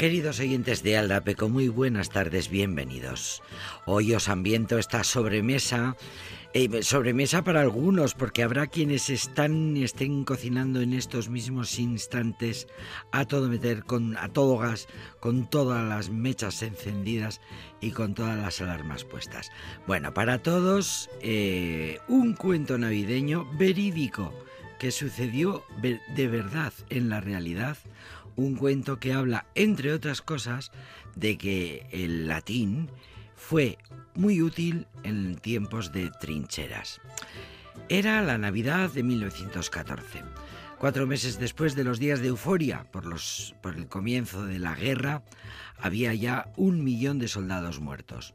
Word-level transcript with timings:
Queridos 0.00 0.40
oyentes 0.40 0.82
de 0.82 0.96
Aldapeco, 0.96 1.50
muy 1.50 1.68
buenas 1.68 2.08
tardes, 2.08 2.48
bienvenidos. 2.48 3.42
Hoy 3.84 4.14
os 4.14 4.30
ambiento 4.30 4.78
esta 4.78 5.04
sobremesa, 5.04 5.94
eh, 6.54 6.82
sobremesa 6.82 7.44
para 7.44 7.60
algunos, 7.60 8.14
porque 8.14 8.42
habrá 8.42 8.68
quienes 8.68 9.10
están 9.10 9.76
estén 9.76 10.24
cocinando 10.24 10.80
en 10.80 10.94
estos 10.94 11.28
mismos 11.28 11.78
instantes 11.78 12.66
a 13.12 13.26
todo 13.26 13.50
meter, 13.50 13.84
con, 13.84 14.16
a 14.16 14.30
todo 14.30 14.56
gas, 14.56 14.88
con 15.20 15.50
todas 15.50 15.86
las 15.86 16.08
mechas 16.08 16.62
encendidas 16.62 17.42
y 17.82 17.90
con 17.90 18.14
todas 18.14 18.38
las 18.38 18.58
alarmas 18.62 19.04
puestas. 19.04 19.50
Bueno, 19.86 20.14
para 20.14 20.38
todos, 20.38 21.10
eh, 21.20 21.98
un 22.08 22.32
cuento 22.32 22.78
navideño 22.78 23.46
verídico 23.58 24.32
que 24.78 24.92
sucedió 24.92 25.62
de 25.82 26.28
verdad 26.28 26.72
en 26.88 27.10
la 27.10 27.20
realidad 27.20 27.76
un 28.36 28.56
cuento 28.56 28.98
que 28.98 29.12
habla, 29.12 29.46
entre 29.54 29.92
otras 29.92 30.22
cosas, 30.22 30.72
de 31.16 31.38
que 31.38 31.86
el 31.90 32.28
latín 32.28 32.90
fue 33.36 33.78
muy 34.14 34.42
útil 34.42 34.86
en 35.02 35.36
tiempos 35.36 35.92
de 35.92 36.10
trincheras. 36.20 37.00
Era 37.88 38.22
la 38.22 38.38
Navidad 38.38 38.90
de 38.90 39.02
1914. 39.02 40.22
Cuatro 40.80 41.06
meses 41.06 41.38
después 41.38 41.74
de 41.74 41.84
los 41.84 41.98
días 41.98 42.20
de 42.20 42.28
euforia 42.28 42.86
por, 42.90 43.04
el 43.76 43.86
comienzo 43.86 44.46
de 44.46 44.58
la 44.58 44.74
guerra, 44.74 45.22
había 45.78 46.14
ya 46.14 46.50
un 46.56 46.82
millón 46.82 47.18
de 47.18 47.28
soldados 47.28 47.80
muertos. 47.80 48.32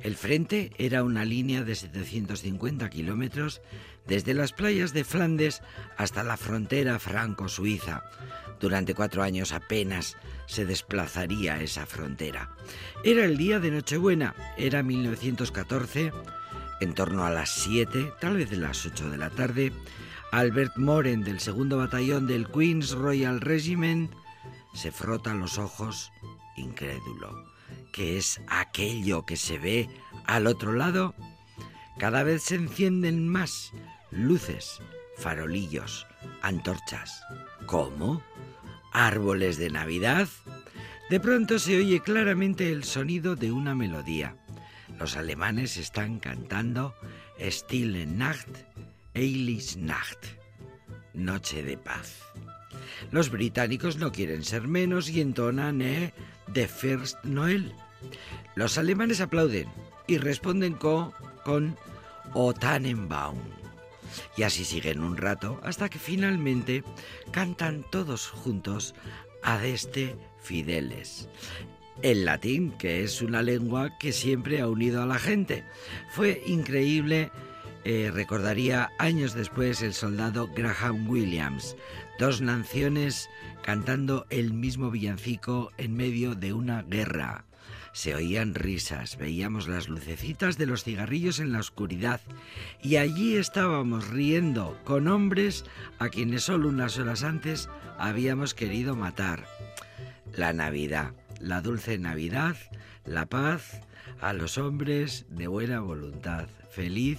El 0.00 0.14
frente 0.14 0.70
era 0.78 1.02
una 1.02 1.24
línea 1.24 1.64
de 1.64 1.74
750 1.74 2.88
kilómetros 2.90 3.60
desde 4.06 4.34
las 4.34 4.52
playas 4.52 4.92
de 4.92 5.02
Flandes 5.02 5.62
hasta 5.96 6.22
la 6.22 6.36
frontera 6.36 7.00
franco-suiza. 7.00 8.04
Durante 8.60 8.94
cuatro 8.94 9.24
años 9.24 9.50
apenas 9.50 10.16
se 10.46 10.66
desplazaría 10.66 11.60
esa 11.60 11.86
frontera. 11.86 12.54
Era 13.02 13.24
el 13.24 13.36
día 13.36 13.58
de 13.58 13.72
Nochebuena, 13.72 14.36
era 14.56 14.84
1914, 14.84 16.12
en 16.80 16.94
torno 16.94 17.24
a 17.24 17.30
las 17.30 17.50
7, 17.50 18.12
tal 18.20 18.36
vez 18.36 18.48
de 18.48 18.58
las 18.58 18.86
8 18.86 19.10
de 19.10 19.18
la 19.18 19.30
tarde, 19.30 19.72
Albert 20.32 20.76
Moren 20.76 21.24
del 21.24 21.40
segundo 21.40 21.78
batallón 21.78 22.28
del 22.28 22.48
Queen's 22.48 22.92
Royal 22.92 23.40
Regiment 23.40 24.12
se 24.72 24.92
frota 24.92 25.34
los 25.34 25.58
ojos 25.58 26.12
incrédulo. 26.56 27.44
¿Qué 27.92 28.16
es 28.16 28.40
aquello 28.46 29.26
que 29.26 29.36
se 29.36 29.58
ve 29.58 29.88
al 30.26 30.46
otro 30.46 30.72
lado? 30.72 31.14
Cada 31.98 32.22
vez 32.22 32.44
se 32.44 32.54
encienden 32.54 33.28
más 33.28 33.72
luces, 34.12 34.80
farolillos, 35.16 36.06
antorchas. 36.42 37.22
¿Cómo? 37.66 38.22
¿Árboles 38.92 39.58
de 39.58 39.70
Navidad? 39.70 40.28
De 41.10 41.18
pronto 41.18 41.58
se 41.58 41.76
oye 41.76 42.00
claramente 42.00 42.70
el 42.70 42.84
sonido 42.84 43.34
de 43.34 43.50
una 43.50 43.74
melodía. 43.74 44.36
Los 44.98 45.16
alemanes 45.16 45.76
están 45.76 46.20
cantando 46.20 46.94
Stille 47.40 48.06
Nacht, 48.06 48.48
Eilis 49.14 49.76
Nacht, 49.76 50.26
Noche 51.14 51.62
de 51.62 51.76
Paz. 51.76 52.22
Los 53.10 53.30
británicos 53.30 53.96
no 53.96 54.12
quieren 54.12 54.44
ser 54.44 54.68
menos 54.68 55.08
y 55.08 55.20
entonan 55.20 55.82
eh, 55.82 56.12
The 56.52 56.68
First 56.68 57.24
Noel. 57.24 57.74
Los 58.54 58.78
alemanes 58.78 59.20
aplauden 59.20 59.68
y 60.06 60.18
responden 60.18 60.74
con, 60.74 61.76
O 62.34 62.54
Tannenbaum. 62.54 63.38
Y 64.36 64.44
así 64.44 64.64
siguen 64.64 65.00
un 65.00 65.16
rato 65.16 65.60
hasta 65.64 65.88
que 65.88 65.98
finalmente 65.98 66.84
cantan 67.32 67.84
todos 67.90 68.28
juntos 68.28 68.94
Adeste 69.42 70.16
Fideles. 70.40 71.28
El 72.02 72.24
latín, 72.24 72.72
que 72.72 73.02
es 73.02 73.20
una 73.22 73.42
lengua 73.42 73.98
que 73.98 74.12
siempre 74.12 74.60
ha 74.60 74.68
unido 74.68 75.02
a 75.02 75.06
la 75.06 75.18
gente. 75.18 75.64
Fue 76.12 76.42
increíble 76.46 77.30
eh, 77.84 78.10
recordaría 78.12 78.90
años 78.98 79.34
después 79.34 79.82
el 79.82 79.94
soldado 79.94 80.48
Graham 80.54 81.08
Williams, 81.08 81.76
dos 82.18 82.40
naciones 82.40 83.28
cantando 83.62 84.26
el 84.30 84.52
mismo 84.52 84.90
villancico 84.90 85.72
en 85.78 85.94
medio 85.94 86.34
de 86.34 86.52
una 86.52 86.82
guerra. 86.82 87.44
Se 87.92 88.14
oían 88.14 88.54
risas, 88.54 89.16
veíamos 89.16 89.66
las 89.66 89.88
lucecitas 89.88 90.58
de 90.58 90.66
los 90.66 90.84
cigarrillos 90.84 91.40
en 91.40 91.52
la 91.52 91.58
oscuridad 91.58 92.20
y 92.82 92.96
allí 92.96 93.36
estábamos 93.36 94.08
riendo 94.08 94.78
con 94.84 95.08
hombres 95.08 95.64
a 95.98 96.08
quienes 96.08 96.44
solo 96.44 96.68
unas 96.68 96.98
horas 96.98 97.24
antes 97.24 97.68
habíamos 97.98 98.54
querido 98.54 98.94
matar. 98.94 99.46
La 100.36 100.52
Navidad, 100.52 101.12
la 101.40 101.60
dulce 101.62 101.98
Navidad, 101.98 102.56
la 103.04 103.26
paz 103.26 103.80
a 104.20 104.32
los 104.32 104.58
hombres 104.58 105.26
de 105.30 105.48
buena 105.48 105.80
voluntad. 105.80 106.46
Feliz 106.70 107.18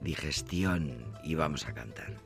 digestión 0.00 1.12
y 1.22 1.34
vamos 1.34 1.66
a 1.66 1.74
cantar. 1.74 2.16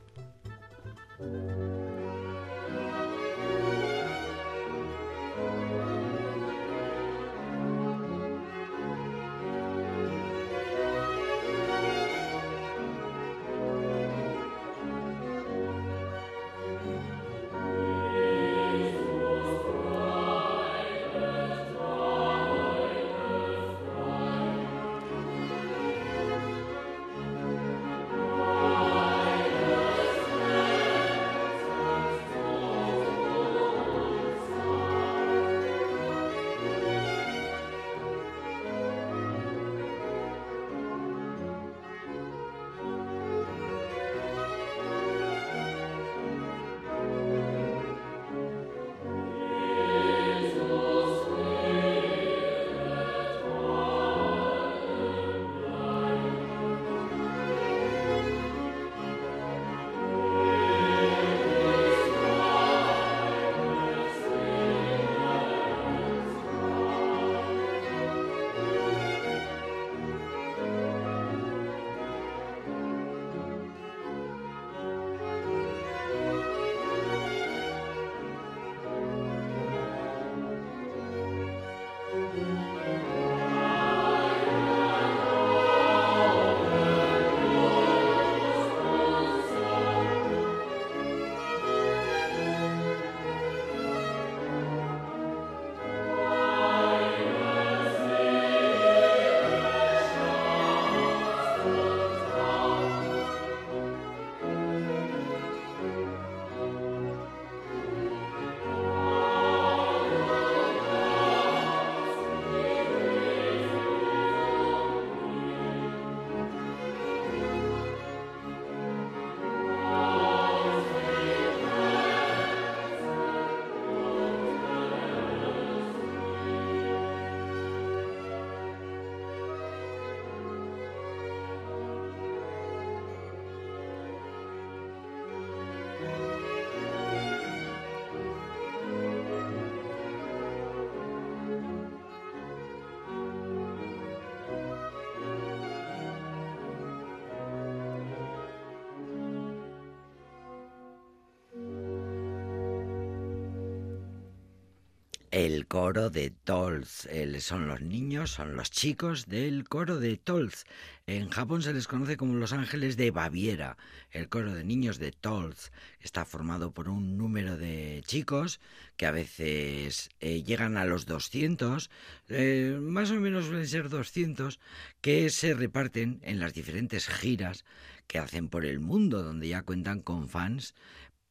El 155.33 155.65
coro 155.65 156.11
de 156.11 156.29
Tolz. 156.29 157.07
son 157.39 157.67
los 157.67 157.81
niños, 157.81 158.29
son 158.29 158.55
los 158.55 158.69
chicos 158.69 159.25
del 159.25 159.67
coro 159.67 159.97
de 159.97 160.15
Tolz. 160.15 160.63
En 161.07 161.29
Japón 161.29 161.63
se 161.63 161.73
les 161.73 161.87
conoce 161.87 162.17
como 162.17 162.35
los 162.35 162.53
ángeles 162.53 162.97
de 162.97 163.09
Baviera. 163.09 163.75
El 164.11 164.29
coro 164.29 164.53
de 164.53 164.63
niños 164.63 164.99
de 164.99 165.11
Tolz 165.11 165.71
está 165.99 166.23
formado 166.25 166.71
por 166.71 166.87
un 166.87 167.17
número 167.17 167.57
de 167.57 168.03
chicos 168.05 168.59
que 168.95 169.07
a 169.07 169.11
veces 169.11 170.11
eh, 170.19 170.43
llegan 170.43 170.77
a 170.77 170.85
los 170.85 171.07
200, 171.07 171.89
eh, 172.29 172.77
más 172.79 173.09
o 173.09 173.15
menos 173.15 173.47
suelen 173.47 173.67
ser 173.67 173.89
200, 173.89 174.59
que 175.01 175.31
se 175.31 175.55
reparten 175.55 176.19
en 176.21 176.39
las 176.39 176.53
diferentes 176.53 177.07
giras 177.07 177.65
que 178.05 178.19
hacen 178.19 178.49
por 178.49 178.65
el 178.65 178.79
mundo, 178.79 179.23
donde 179.23 179.47
ya 179.47 179.63
cuentan 179.63 180.01
con 180.01 180.29
fans 180.29 180.75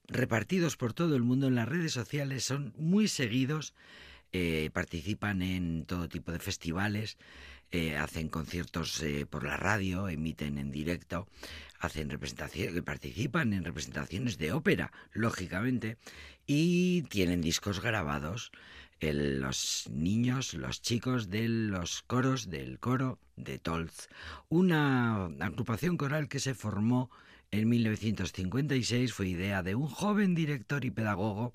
repartidos 0.09 0.77
por 0.77 0.93
todo 0.93 1.17
el 1.17 1.23
mundo 1.23 1.47
en 1.47 1.55
las 1.55 1.69
redes 1.69 1.93
sociales, 1.93 2.45
son 2.45 2.73
muy 2.77 3.09
seguidos, 3.09 3.75
eh, 4.33 4.71
participan 4.73 5.43
en 5.43 5.85
todo 5.85 6.09
tipo 6.09 6.33
de 6.33 6.39
festivales, 6.39 7.19
eh, 7.71 7.97
hacen 7.97 8.29
conciertos 8.29 9.03
eh, 9.03 9.27
por 9.27 9.45
la 9.45 9.57
radio, 9.57 10.09
emiten 10.09 10.59
en 10.59 10.71
directo, 10.71 11.27
hacen 11.81 12.11
representaciones, 12.11 12.83
participan 12.83 13.53
en 13.53 13.65
representaciones 13.65 14.39
de 14.39 14.53
ópera, 14.53 14.93
lógicamente, 15.13 15.97
y 16.47 17.03
tienen 17.03 17.41
discos 17.41 17.81
grabados. 17.81 18.53
los 19.01 19.89
niños, 19.91 20.55
los 20.55 20.81
chicos 20.81 21.29
de 21.29 21.49
los 21.49 22.03
coros 22.03 22.49
del 22.51 22.79
coro 22.79 23.19
de 23.37 23.59
Tolz, 23.59 24.09
una 24.49 25.25
agrupación 25.41 25.97
coral 25.97 26.29
que 26.29 26.39
se 26.39 26.55
formó 26.55 27.11
en 27.53 27.69
1956 27.69 29.13
fue 29.13 29.29
idea 29.29 29.63
de 29.63 29.75
un 29.75 29.87
joven 29.87 30.35
director 30.35 30.85
y 30.85 30.91
pedagogo, 30.91 31.53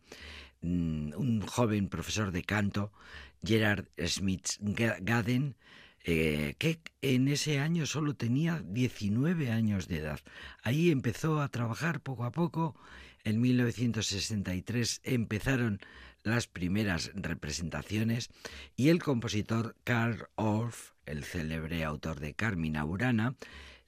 mm, 0.61 1.13
un 1.15 1.41
joven 1.41 1.89
profesor 1.89 2.31
de 2.31 2.43
canto, 2.43 2.91
Gerard 3.43 3.85
Smith 4.05 4.47
Gaden, 4.59 5.55
eh, 6.03 6.55
que 6.59 6.79
en 7.01 7.27
ese 7.27 7.59
año 7.59 7.85
solo 7.85 8.15
tenía 8.15 8.63
19 8.63 9.51
años 9.51 9.87
de 9.87 9.97
edad. 9.97 10.19
Ahí 10.61 10.91
empezó 10.91 11.41
a 11.41 11.49
trabajar 11.49 11.99
poco 11.99 12.23
a 12.23 12.31
poco. 12.31 12.75
En 13.23 13.41
1963 13.41 15.01
empezaron 15.03 15.79
las 16.23 16.47
primeras 16.47 17.11
representaciones 17.15 18.29
y 18.75 18.89
el 18.89 19.01
compositor 19.01 19.75
Karl 19.83 20.27
Orff, 20.35 20.91
el 21.05 21.23
célebre 21.23 21.83
autor 21.83 22.19
de 22.19 22.35
Carmina 22.35 22.83
Burana, 22.83 23.35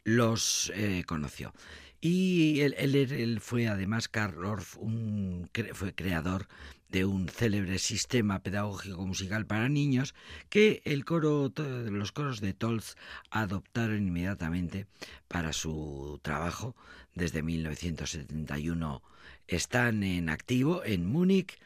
los 0.03 0.71
eh, 0.75 1.03
conoció. 1.05 1.53
Y 2.01 2.61
él, 2.61 3.39
fue 3.41 3.67
además, 3.67 4.07
Karl 4.07 4.45
Orff, 4.45 4.77
un, 4.77 5.49
fue 5.73 5.93
creador 5.93 6.47
de 6.87 7.05
un 7.05 7.27
célebre 7.27 7.77
sistema 7.77 8.41
pedagógico 8.41 9.05
musical 9.05 9.45
para 9.45 9.69
niños 9.69 10.15
que 10.49 10.81
el 10.85 11.05
coro, 11.05 11.51
los 11.55 12.11
coros 12.11 12.41
de 12.41 12.53
Tolz 12.53 12.95
adoptaron 13.29 14.07
inmediatamente 14.07 14.87
para 15.27 15.53
su 15.53 16.19
trabajo. 16.23 16.75
Desde 17.13 17.43
1971 17.43 19.03
están 19.47 20.03
en 20.03 20.29
activo 20.29 20.83
en 20.85 21.05
Múnich 21.05 21.59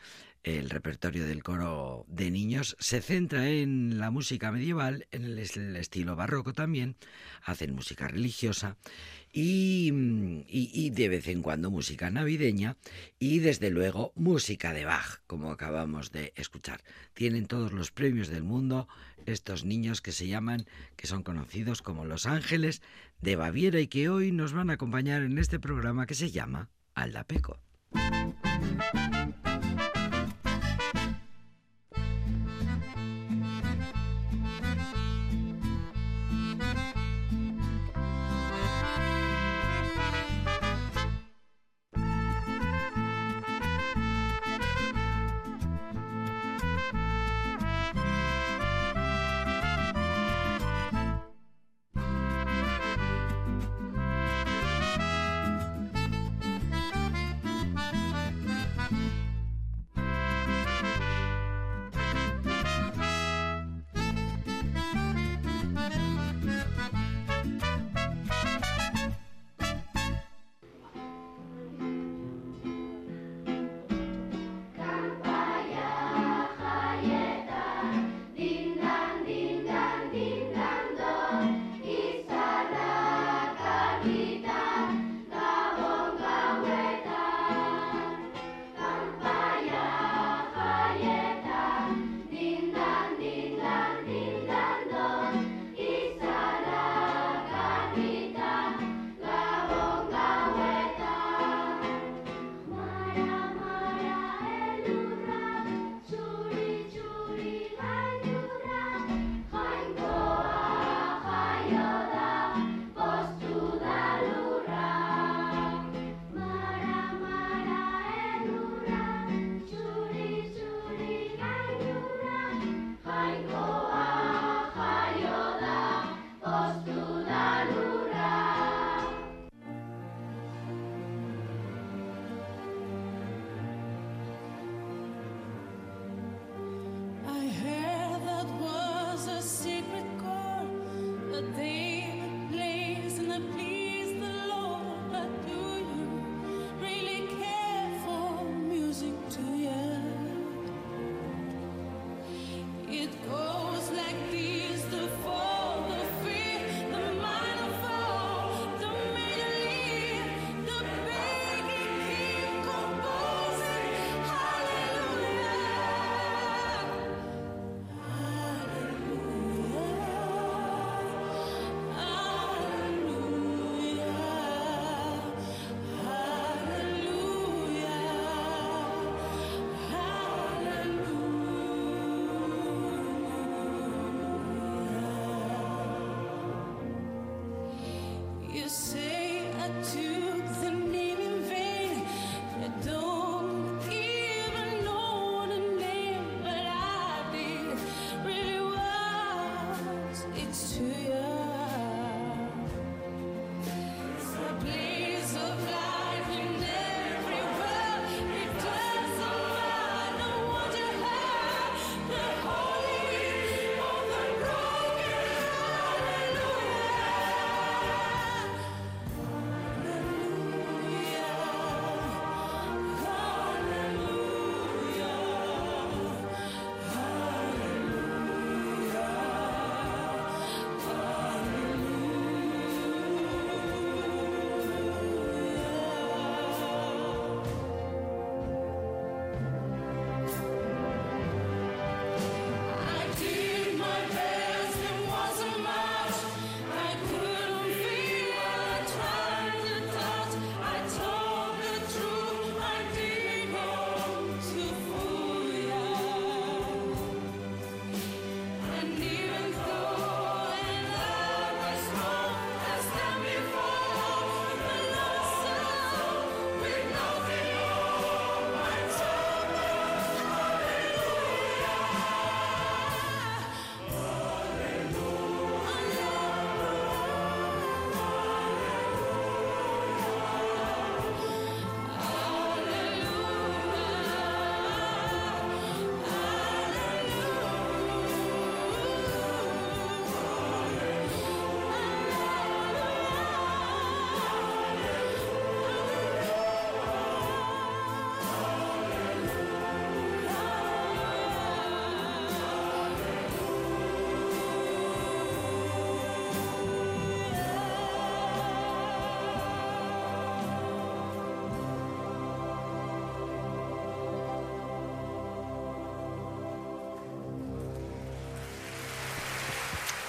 el 0.44 0.70
repertorio 0.70 1.26
del 1.26 1.42
coro 1.42 2.06
de 2.10 2.30
niños 2.30 2.76
se 2.78 3.02
centra 3.02 3.48
en 3.48 3.98
la 3.98 4.12
música 4.12 4.52
medieval, 4.52 5.08
en 5.12 5.24
el, 5.24 5.40
estilo 5.40 6.18
barroco 6.18 6.52
también, 6.52 6.98
hacen 7.44 7.74
música 7.74 8.10
religiosa 8.10 8.76
y, 9.36 9.92
y, 10.48 10.90
de 10.92 11.10
vez 11.10 11.28
en 11.28 11.42
cuando 11.42 11.72
música 11.72 12.12
navideña 12.12 12.78
y 13.18 13.40
desde 13.40 13.72
luego 13.72 14.14
música 14.16 14.74
de 14.74 14.86
Bach, 14.86 15.22
como 15.26 15.52
acabamos 15.52 16.12
de 16.12 16.34
escuchar. 16.36 16.84
Tienen 17.16 17.48
todos 17.48 17.74
los 17.74 17.92
premios 17.92 18.28
del 18.28 18.44
mundo 18.44 18.88
estos 19.26 19.66
niños 19.66 20.02
que 20.02 20.12
se 20.12 20.28
llaman, 20.28 20.68
que 20.96 21.08
son 21.08 21.24
conocidos 21.24 21.82
como 21.82 22.06
los 22.06 22.28
ángeles 22.28 22.84
de 23.22 23.36
Baviera 23.36 23.80
y 23.80 23.88
que 23.88 24.08
hoy 24.10 24.32
nos 24.32 24.54
van 24.54 24.70
a 24.70 24.74
acompañar 24.74 25.24
en 25.24 25.40
este 25.40 25.60
programa 25.60 26.06
que 26.06 26.14
se 26.14 26.30
llama 26.30 26.70
Aldapeco. 26.94 27.60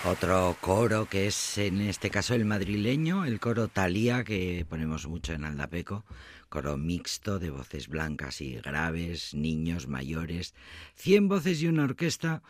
Otro 0.07 0.55
coro 0.61 1.07
que 1.07 1.29
es 1.29 1.57
en 1.57 1.81
este 1.81 2.11
caso 2.11 2.35
el 2.35 2.45
madrileño, 2.45 3.25
el 3.25 3.41
coro 3.41 3.69
Talía, 3.69 4.23
que 4.23 4.67
ponemos 4.69 5.07
mucho 5.07 5.33
en 5.33 5.45
Aldapeco, 5.45 6.05
coro 6.51 6.77
mixto 6.77 7.39
de 7.39 7.49
voces 7.49 7.89
blancas 7.89 8.43
y 8.43 8.57
graves, 8.57 9.33
niños, 9.33 9.89
mayores, 9.89 10.55
cien 10.95 11.27
voces 11.27 11.63
y 11.63 11.69
una 11.69 11.85
orquesta, 11.85 12.43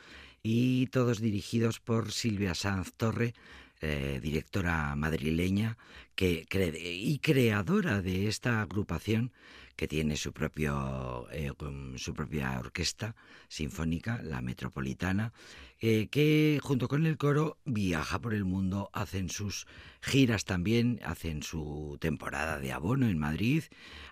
y 0.43 0.89
todos 0.89 1.21
dirigidos 1.21 1.79
por 1.79 2.11
Silvia 2.11 2.57
Sanz 2.57 2.93
Torre, 2.93 3.35
eh, 3.81 4.19
directora 4.21 4.97
madrileña 4.97 5.79
que, 6.17 6.47
y 6.81 7.19
creadora 7.21 8.03
de 8.03 8.27
esta 8.27 8.63
agrupación 8.63 9.31
que 9.77 9.89
tiene 9.89 10.17
su, 10.17 10.33
propio, 10.33 11.27
eh, 11.33 11.53
su 11.97 12.15
propia 12.15 12.59
orquesta 12.59 13.15
sinfónica, 13.49 14.21
la 14.23 14.41
Metropolitana, 14.41 15.33
eh, 15.81 16.09
que 16.11 16.61
junto 16.63 16.89
con 16.89 17.07
el 17.07 17.19
coro 17.19 17.59
viaja 17.65 18.21
por 18.21 18.35
el 18.35 18.45
mundo, 18.45 18.91
hacen 18.93 19.29
sus 19.29 19.67
giras 20.01 20.45
también, 20.45 21.01
hacen 21.05 21.43
su 21.43 21.99
temporada 22.01 22.59
de 22.61 22.73
abono 22.73 23.09
en 23.09 23.19
Madrid, 23.19 23.65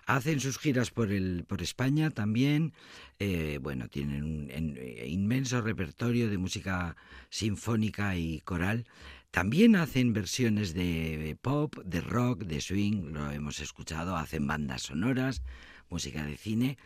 hacen 0.05 0.39
sus 0.39 0.59
giras 0.59 0.91
por, 0.91 1.11
el, 1.11 1.45
por 1.47 1.61
España 1.61 2.09
también, 2.09 2.73
eh, 3.19 3.59
bueno, 3.61 3.87
tienen 3.87 4.23
un 4.23 4.77
inmenso 5.05 5.61
repertorio 5.61 6.29
de 6.29 6.37
música 6.37 6.95
sinfónica 7.29 8.17
y 8.17 8.41
coral, 8.41 8.85
también 9.33 9.75
hacen 9.75 10.13
versiones 10.13 10.75
de 10.75 11.35
pop, 11.41 11.75
de 11.83 12.01
rock, 12.01 12.43
de 12.43 12.61
swing, 12.61 13.13
lo 13.13 13.31
hemos 13.31 13.61
escuchado, 13.61 14.15
hacen 14.15 14.45
bandas 14.45 14.83
sonoras, 14.83 15.41
música 15.89 16.23
de 16.23 16.37
cine 16.37 16.77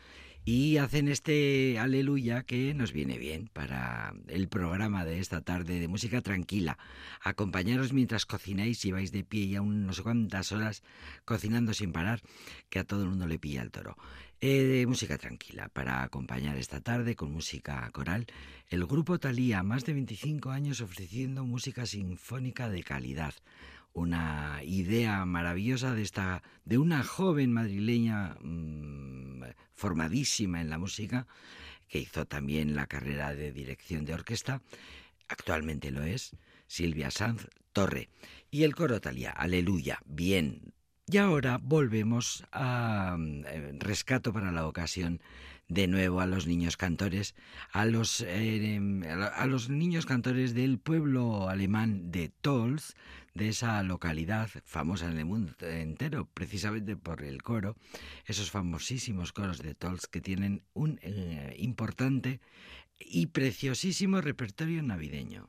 y 0.48 0.78
hacen 0.78 1.10
este 1.10 1.78
aleluya 1.78 2.44
que 2.44 2.74
nos 2.74 2.94
viene 2.94 3.18
bien 3.18 3.50
para 3.52 4.14
el 4.30 4.48
programa 4.48 5.04
de 5.04 5.20
esta 5.20 5.42
tarde 5.42 5.82
de 5.82 5.90
música 5.90 6.22
tranquila. 6.22 6.78
Acompañaros 7.22 7.92
mientras 7.92 8.26
cocináis 8.26 8.86
y 8.86 8.94
vais 8.94 9.12
de 9.12 9.26
pie 9.26 9.44
y 9.44 9.56
aún 9.58 9.86
no 9.86 9.92
sé 9.92 10.04
cuántas 10.04 10.54
horas 10.54 10.84
cocinando 11.26 11.74
sin 11.74 11.92
parar, 11.92 12.22
que 12.70 12.80
a 12.80 12.86
todo 12.86 13.04
el 13.04 13.10
mundo 13.10 13.28
le 13.28 13.40
pilla 13.40 13.62
el 13.62 13.72
toro. 13.72 13.98
Eh, 14.40 14.64
de 14.64 14.88
música 14.88 15.18
tranquila 15.18 15.68
para 15.68 16.02
acompañar 16.02 16.56
esta 16.56 16.80
tarde 16.80 17.18
con 17.18 17.34
música 17.34 17.90
coral. 17.92 18.26
El 18.70 18.86
grupo 18.86 19.20
Talía, 19.20 19.64
más 19.64 19.84
de 19.84 19.96
25 19.96 20.52
años 20.52 20.80
ofreciendo 20.80 21.44
música 21.44 21.86
sinfónica 21.86 22.70
de 22.70 22.84
calidad. 22.84 23.34
Una 23.98 24.62
idea 24.64 25.26
maravillosa 25.26 25.96
de 25.96 26.04
esta 26.04 26.44
de 26.66 26.78
una 26.78 27.04
joven 27.04 27.52
madrileña 27.52 28.38
mm, 28.42 29.42
formadísima 29.74 30.62
en 30.62 30.70
la 30.70 30.78
música 30.78 31.26
que 31.90 32.02
hizo 32.02 32.28
también 32.28 32.76
la 32.76 32.86
carrera 32.86 33.34
de 33.34 33.52
dirección 33.52 34.06
de 34.06 34.14
orquesta. 34.14 34.62
Actualmente 35.28 35.90
lo 35.90 36.04
es 36.04 36.36
Silvia 36.68 37.10
Sanz 37.10 37.48
Torre. 37.74 38.10
Y 38.52 38.66
el 38.66 38.76
coro 38.76 39.02
Talía, 39.02 39.32
aleluya, 39.32 40.00
bien, 40.06 40.76
y 41.10 41.18
ahora 41.18 41.58
volvemos 41.60 42.44
a 42.52 43.18
eh, 43.18 43.72
rescato 43.80 44.34
para 44.34 44.52
la 44.52 44.68
ocasión 44.68 45.22
de 45.70 45.88
nuevo 45.88 46.20
a 46.20 46.26
los 46.26 46.48
niños 46.48 46.76
cantores, 46.76 47.34
a 47.72 47.86
los, 47.86 48.26
eh, 48.28 48.80
a 49.34 49.46
los 49.46 49.70
niños 49.70 50.06
cantores 50.06 50.54
del 50.54 50.80
pueblo 50.80 51.48
alemán 51.48 52.12
de 52.12 52.30
Tols, 52.42 52.96
de 53.38 53.50
esa 53.50 53.82
localidad 53.84 54.50
famosa 54.66 55.10
en 55.10 55.18
el 55.18 55.26
mundo 55.26 55.54
entero, 55.62 56.28
precisamente 56.34 56.98
por 56.98 57.24
el 57.24 57.42
coro, 57.44 57.78
esos 58.26 58.52
famosísimos 58.52 59.32
coros 59.32 59.60
de 59.60 59.76
Tols 59.76 60.08
que 60.08 60.22
tienen 60.22 60.64
un 60.74 61.00
eh, 61.04 61.56
importante 61.60 62.42
y 63.00 63.28
preciosísimo 63.28 64.22
repertorio 64.22 64.82
navideño. 64.82 65.48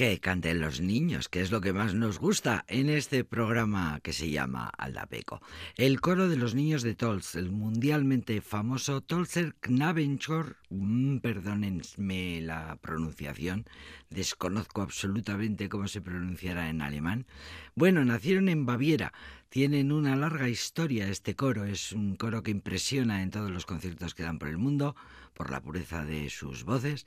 Que 0.00 0.18
canten 0.18 0.60
los 0.60 0.80
niños, 0.80 1.28
que 1.28 1.42
es 1.42 1.50
lo 1.50 1.60
que 1.60 1.74
más 1.74 1.92
nos 1.92 2.18
gusta 2.18 2.64
en 2.68 2.88
este 2.88 3.22
programa 3.22 4.00
que 4.02 4.14
se 4.14 4.30
llama 4.30 4.72
Aldapeco. 4.78 5.42
El 5.76 6.00
coro 6.00 6.30
de 6.30 6.38
los 6.38 6.54
niños 6.54 6.82
de 6.82 6.94
Tolz, 6.94 7.34
el 7.34 7.50
mundialmente 7.50 8.40
famoso 8.40 9.02
Tolzer 9.02 9.56
Knabenchor, 9.60 10.56
mm, 10.70 11.18
perdónenme 11.18 12.40
la 12.40 12.78
pronunciación, 12.80 13.66
desconozco 14.08 14.80
absolutamente 14.80 15.68
cómo 15.68 15.86
se 15.86 16.00
pronunciará 16.00 16.70
en 16.70 16.80
alemán. 16.80 17.26
Bueno, 17.74 18.02
nacieron 18.02 18.48
en 18.48 18.64
Baviera, 18.64 19.12
tienen 19.50 19.92
una 19.92 20.16
larga 20.16 20.48
historia 20.48 21.10
este 21.10 21.36
coro, 21.36 21.66
es 21.66 21.92
un 21.92 22.16
coro 22.16 22.42
que 22.42 22.52
impresiona 22.52 23.22
en 23.22 23.30
todos 23.30 23.50
los 23.50 23.66
conciertos 23.66 24.14
que 24.14 24.22
dan 24.22 24.38
por 24.38 24.48
el 24.48 24.56
mundo, 24.56 24.96
por 25.34 25.50
la 25.50 25.60
pureza 25.60 26.06
de 26.06 26.30
sus 26.30 26.64
voces, 26.64 27.04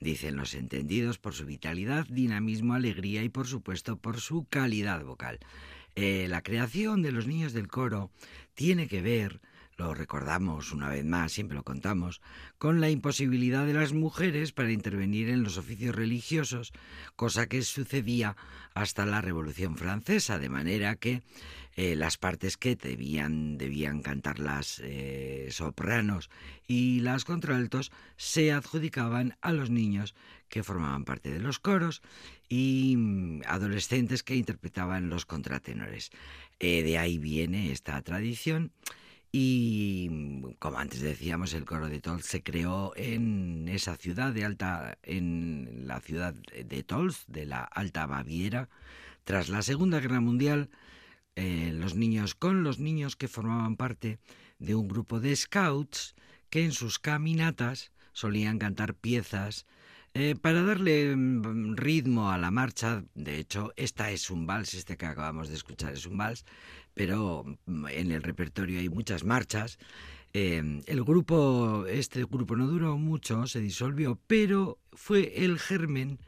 dicen 0.00 0.36
los 0.36 0.54
entendidos, 0.54 1.18
por 1.18 1.34
su 1.34 1.46
vitalidad, 1.46 2.06
dinamismo, 2.08 2.74
alegría 2.74 3.22
y 3.22 3.28
por 3.28 3.46
supuesto 3.46 3.96
por 3.96 4.20
su 4.20 4.46
calidad 4.48 5.04
vocal. 5.04 5.38
Eh, 5.96 6.26
la 6.28 6.42
creación 6.42 7.02
de 7.02 7.12
los 7.12 7.26
niños 7.26 7.52
del 7.52 7.68
coro 7.68 8.10
tiene 8.54 8.88
que 8.88 9.00
ver 9.00 9.40
lo 9.76 9.94
recordamos 9.94 10.72
una 10.72 10.88
vez 10.88 11.04
más, 11.04 11.32
siempre 11.32 11.56
lo 11.56 11.62
contamos, 11.62 12.20
con 12.58 12.80
la 12.80 12.90
imposibilidad 12.90 13.66
de 13.66 13.74
las 13.74 13.92
mujeres 13.92 14.52
para 14.52 14.72
intervenir 14.72 15.28
en 15.28 15.42
los 15.42 15.58
oficios 15.58 15.94
religiosos, 15.94 16.72
cosa 17.16 17.46
que 17.46 17.62
sucedía 17.62 18.36
hasta 18.74 19.06
la 19.06 19.20
Revolución 19.20 19.76
Francesa, 19.76 20.38
de 20.38 20.48
manera 20.48 20.96
que 20.96 21.22
eh, 21.76 21.96
las 21.96 22.18
partes 22.18 22.56
que 22.56 22.76
debían, 22.76 23.58
debían 23.58 24.00
cantar 24.00 24.38
las 24.38 24.80
eh, 24.84 25.48
sopranos 25.50 26.30
y 26.68 27.00
las 27.00 27.24
contraltos 27.24 27.90
se 28.16 28.52
adjudicaban 28.52 29.36
a 29.40 29.52
los 29.52 29.70
niños 29.70 30.14
que 30.48 30.62
formaban 30.62 31.04
parte 31.04 31.32
de 31.32 31.40
los 31.40 31.58
coros 31.58 32.00
y 32.48 32.94
mm, 32.96 33.42
adolescentes 33.48 34.22
que 34.22 34.36
interpretaban 34.36 35.08
los 35.08 35.26
contratenores. 35.26 36.10
Eh, 36.60 36.84
de 36.84 36.96
ahí 36.96 37.18
viene 37.18 37.72
esta 37.72 38.00
tradición 38.02 38.70
y 39.36 40.08
como 40.60 40.78
antes 40.78 41.00
decíamos, 41.00 41.54
el 41.54 41.64
coro 41.64 41.88
de 41.88 42.00
Tols 42.00 42.24
se 42.24 42.44
creó 42.44 42.92
en 42.94 43.66
esa 43.68 43.96
ciudad 43.96 44.32
de 44.32 44.44
Alta, 44.44 44.96
en 45.02 45.88
la 45.88 45.98
ciudad 45.98 46.34
de 46.34 46.84
Tols, 46.84 47.24
de 47.26 47.44
la 47.44 47.64
Alta 47.64 48.06
Baviera. 48.06 48.68
Tras 49.24 49.48
la 49.48 49.62
Segunda 49.62 49.98
Guerra 49.98 50.20
Mundial, 50.20 50.70
eh, 51.34 51.72
los 51.74 51.96
niños 51.96 52.36
con 52.36 52.62
los 52.62 52.78
niños 52.78 53.16
que 53.16 53.26
formaban 53.26 53.74
parte 53.74 54.20
de 54.60 54.76
un 54.76 54.86
grupo 54.86 55.18
de 55.18 55.34
scouts 55.34 56.14
que 56.48 56.64
en 56.64 56.70
sus 56.70 57.00
caminatas 57.00 57.90
solían 58.12 58.60
cantar 58.60 58.94
piezas 58.94 59.66
eh, 60.14 60.36
para 60.40 60.62
darle 60.62 61.14
mm, 61.16 61.76
ritmo 61.76 62.30
a 62.30 62.38
la 62.38 62.52
marcha, 62.52 63.04
de 63.14 63.38
hecho, 63.38 63.72
esta 63.76 64.10
es 64.12 64.30
un 64.30 64.46
vals, 64.46 64.74
este 64.74 64.96
que 64.96 65.06
acabamos 65.06 65.48
de 65.48 65.56
escuchar 65.56 65.92
es 65.92 66.06
un 66.06 66.16
vals, 66.16 66.44
pero 66.94 67.44
mm, 67.66 67.86
en 67.88 68.12
el 68.12 68.22
repertorio 68.22 68.78
hay 68.78 68.88
muchas 68.88 69.24
marchas. 69.24 69.78
Em, 70.32 70.82
el 70.86 71.02
grupo, 71.04 71.86
este 71.86 72.24
grupo 72.24 72.56
no 72.56 72.66
duró 72.68 72.96
mucho, 72.96 73.46
se 73.48 73.60
disolvió, 73.60 74.18
pero 74.28 74.78
fue 74.92 75.44
el 75.44 75.58
germen 75.58 76.20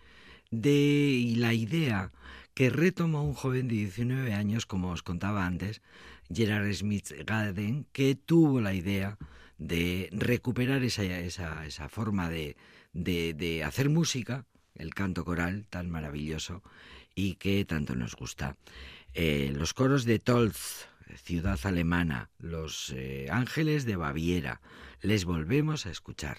de 0.50 0.70
y 0.70 1.36
la 1.36 1.54
idea 1.54 2.12
que 2.54 2.70
retomó 2.70 3.22
un 3.24 3.34
joven 3.34 3.68
de 3.68 3.76
19 3.76 4.32
años, 4.32 4.66
como 4.66 4.90
os 4.90 5.02
contaba 5.02 5.46
antes, 5.46 5.82
Gerard 6.32 6.72
Smith 6.72 7.12
Gaden, 7.24 7.86
que 7.92 8.16
tuvo 8.16 8.60
la 8.60 8.74
idea 8.74 9.18
de 9.58 10.08
recuperar 10.12 10.82
esa, 10.82 11.04
esa, 11.04 11.66
esa 11.66 11.88
forma 11.88 12.28
de, 12.30 12.56
de, 12.96 13.62
hacer 13.64 13.88
música, 13.88 14.44
el 14.74 14.94
canto 14.94 15.24
coral 15.24 15.66
tan 15.68 15.90
maravilloso 15.90 16.62
y 17.14 17.34
que 17.34 17.64
tanto 17.64 17.94
nos 17.94 18.14
gusta. 18.16 18.56
Eh, 19.14 19.52
los 19.54 19.74
coros 19.74 20.04
de 20.04 20.18
Tolz, 20.18 20.88
ciudad 21.22 21.58
alemana, 21.64 22.30
los 22.38 22.92
eh, 22.94 23.28
ángeles 23.30 23.84
de 23.86 23.96
Baviera, 23.96 24.60
les 25.00 25.24
volvemos 25.24 25.86
a 25.86 25.90
escuchar. 25.90 26.38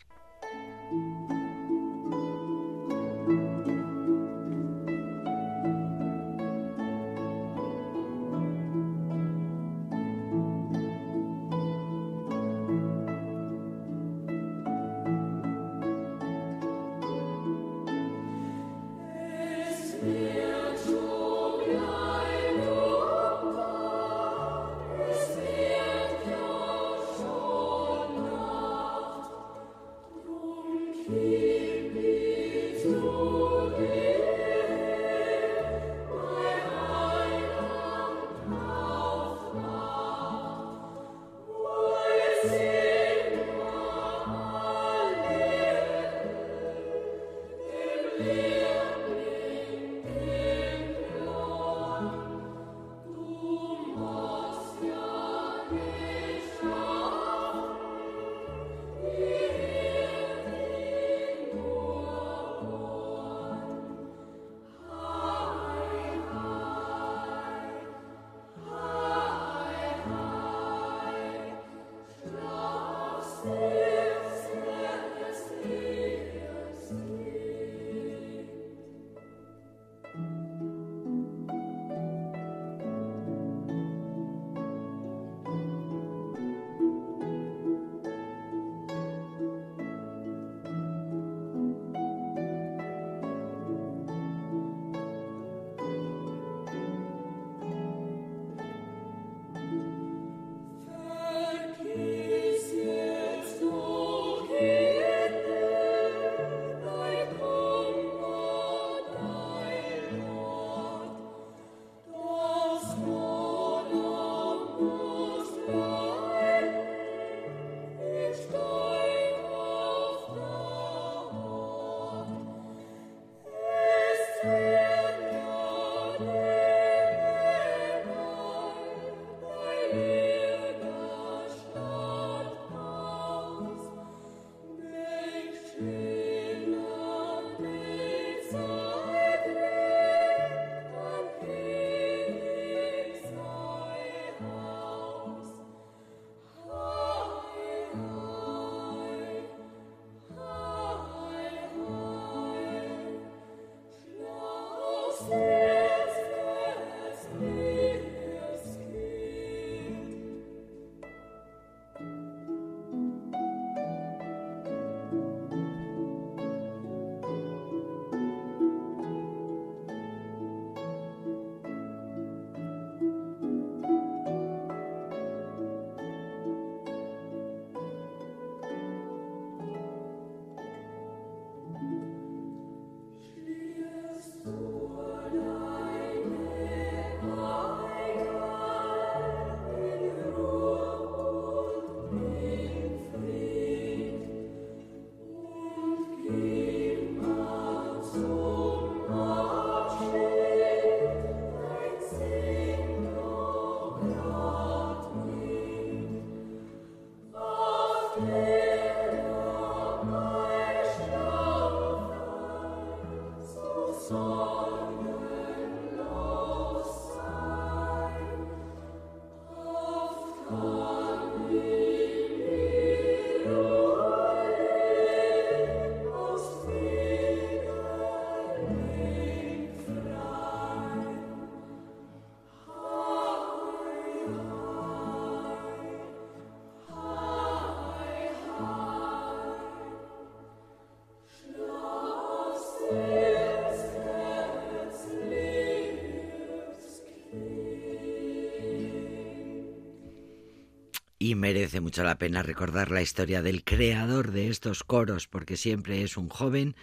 Merece 251.47 251.79
mucho 251.79 252.03
la 252.03 252.17
pena 252.17 252.43
recordar 252.43 252.91
la 252.91 253.01
historia 253.01 253.41
del 253.41 253.63
creador 253.63 254.31
de 254.31 254.49
estos 254.49 254.83
coros, 254.83 255.27
porque 255.27 255.55
siempre 255.55 256.03
es 256.03 256.17
un 256.17 256.27
joven, 256.27 256.75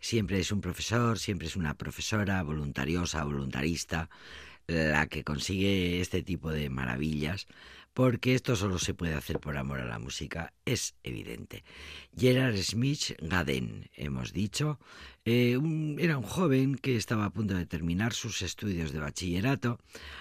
siempre 0.00 0.38
es 0.38 0.52
un 0.52 0.62
profesor, 0.62 1.18
siempre 1.18 1.48
es 1.48 1.54
una 1.54 1.74
profesora 1.74 2.42
voluntariosa, 2.42 3.22
voluntarista, 3.24 4.08
la 4.68 5.06
que 5.06 5.22
consigue 5.22 6.00
este 6.00 6.22
tipo 6.22 6.50
de 6.50 6.70
maravillas, 6.70 7.46
porque 7.96 8.34
esto 8.34 8.56
solo 8.56 8.78
se 8.78 8.92
puede 8.92 9.14
hacer 9.14 9.40
por 9.40 9.56
amor 9.56 9.80
a 9.80 9.86
la 9.86 9.98
música, 9.98 10.52
es 10.66 10.96
evidente. 11.02 11.64
Gerard 12.14 12.54
Smith 12.58 13.16
Gaden, 13.22 13.88
hemos 13.94 14.34
dicho, 14.34 14.78
eh, 15.24 15.58
era 15.96 16.18
un 16.18 16.22
joven 16.22 16.74
que 16.76 16.96
estaba 16.96 17.24
a 17.24 17.30
punto 17.30 17.54
de 17.54 17.64
terminar 17.64 18.12
sus 18.12 18.42
estudios 18.42 18.92
de 18.92 18.98
bachillerato, 18.98 19.78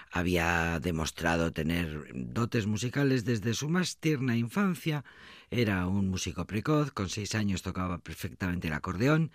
había 0.09 0.79
demostrado 0.79 1.51
tener 1.51 2.13
dotes 2.13 2.65
musicales 2.65 3.25
desde 3.25 3.53
su 3.53 3.67
más 3.67 3.97
tierna 3.97 4.37
infancia, 4.37 5.03
era 5.51 5.85
un 5.85 6.07
músico 6.07 6.45
precoz, 6.45 6.93
con 6.93 7.09
seis 7.09 7.35
años 7.35 7.61
tocaba 7.61 7.97
perfectamente 7.97 8.69
el 8.69 8.73
acordeón, 8.73 9.31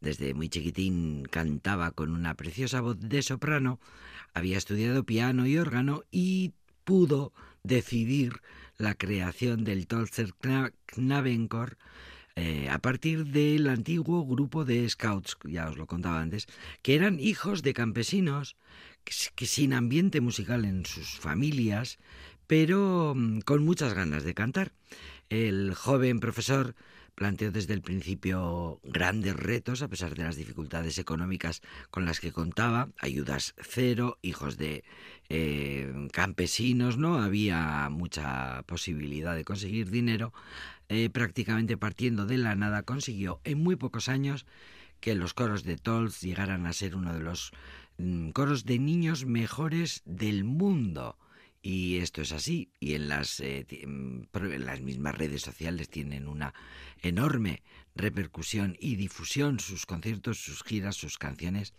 desde 0.00 0.32
muy 0.32 0.48
chiquitín 0.48 1.24
cantaba 1.28 1.90
con 1.90 2.12
una 2.12 2.34
preciosa 2.34 2.82
voz 2.82 3.00
de 3.00 3.20
soprano, 3.22 3.80
había 4.32 4.58
estudiado 4.58 5.02
piano 5.02 5.44
y 5.44 5.58
órgano 5.58 6.04
y 6.12 6.52
pudo 6.84 7.32
decidir 7.62 8.40
la 8.78 8.94
creación 8.94 9.64
del 9.64 9.86
Tolzer 9.86 10.32
eh, 12.36 12.68
a 12.70 12.78
partir 12.78 13.26
del 13.26 13.68
antiguo 13.68 14.24
grupo 14.24 14.64
de 14.64 14.88
scouts, 14.88 15.36
ya 15.44 15.68
os 15.68 15.76
lo 15.76 15.86
contaba 15.86 16.20
antes, 16.20 16.46
que 16.80 16.94
eran 16.94 17.20
hijos 17.20 17.62
de 17.62 17.74
campesinos 17.74 18.56
que 19.34 19.46
sin 19.46 19.72
ambiente 19.72 20.20
musical 20.20 20.64
en 20.64 20.86
sus 20.86 21.18
familias, 21.18 21.98
pero 22.46 23.14
mm, 23.16 23.40
con 23.40 23.64
muchas 23.64 23.94
ganas 23.94 24.24
de 24.24 24.34
cantar. 24.34 24.72
El 25.28 25.74
joven 25.74 26.20
profesor 26.20 26.74
planteó 27.20 27.52
desde 27.52 27.74
el 27.74 27.82
principio 27.82 28.80
grandes 28.82 29.36
retos 29.36 29.82
a 29.82 29.88
pesar 29.88 30.14
de 30.14 30.24
las 30.24 30.36
dificultades 30.36 30.96
económicas 30.96 31.60
con 31.90 32.06
las 32.06 32.18
que 32.18 32.32
contaba, 32.32 32.88
ayudas 32.96 33.54
cero, 33.60 34.16
hijos 34.22 34.56
de 34.56 34.84
eh, 35.28 36.08
campesinos, 36.14 36.96
no 36.96 37.16
había 37.22 37.90
mucha 37.90 38.62
posibilidad 38.62 39.36
de 39.36 39.44
conseguir 39.44 39.90
dinero, 39.90 40.32
eh, 40.88 41.10
prácticamente 41.10 41.76
partiendo 41.76 42.24
de 42.24 42.38
la 42.38 42.54
nada 42.54 42.84
consiguió 42.84 43.42
en 43.44 43.62
muy 43.62 43.76
pocos 43.76 44.08
años 44.08 44.46
que 45.00 45.14
los 45.14 45.34
coros 45.34 45.62
de 45.62 45.76
Tolz 45.76 46.22
llegaran 46.22 46.64
a 46.64 46.72
ser 46.72 46.96
uno 46.96 47.12
de 47.12 47.20
los 47.20 47.52
mm, 47.98 48.30
coros 48.30 48.64
de 48.64 48.78
niños 48.78 49.26
mejores 49.26 50.00
del 50.06 50.44
mundo. 50.44 51.18
Y 51.62 51.98
esto 51.98 52.22
es 52.22 52.32
así, 52.32 52.72
y 52.80 52.94
en 52.94 53.08
las, 53.08 53.38
eh, 53.40 53.66
en 53.70 54.64
las 54.64 54.80
mismas 54.80 55.14
redes 55.14 55.42
sociales 55.42 55.90
tienen 55.90 56.26
una 56.26 56.54
enorme 57.02 57.62
repercusión 57.94 58.76
y 58.80 58.96
difusión 58.96 59.60
sus 59.60 59.84
conciertos, 59.84 60.38
sus 60.38 60.62
giras, 60.62 60.96
sus 60.96 61.18
canciones. 61.18 61.74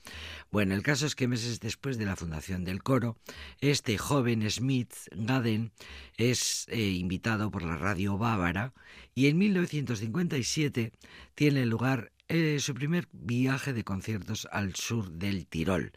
Bueno, 0.52 0.76
el 0.76 0.84
caso 0.84 1.06
es 1.06 1.16
que 1.16 1.28
meses 1.28 1.60
después 1.60 1.98
de 1.98 2.06
la 2.06 2.16
fundación 2.16 2.64
del 2.64 2.84
coro, 2.84 3.18
este 3.60 3.98
joven 3.98 4.50
Smith 4.52 4.94
Gaden 5.12 5.72
es 6.18 6.68
eh, 6.70 6.80
invitado 6.80 7.50
por 7.50 7.64
la 7.64 7.76
radio 7.76 8.18
bávara 8.18 8.74
y 9.16 9.28
en 9.28 9.38
1957 9.38 10.92
tiene 11.34 11.66
lugar 11.66 12.12
eh, 12.28 12.60
su 12.60 12.74
primer 12.74 13.08
viaje 13.12 13.74
de 13.74 13.84
conciertos 13.84 14.48
al 14.52 14.76
sur 14.76 15.12
del 15.12 15.48
Tirol. 15.48 15.92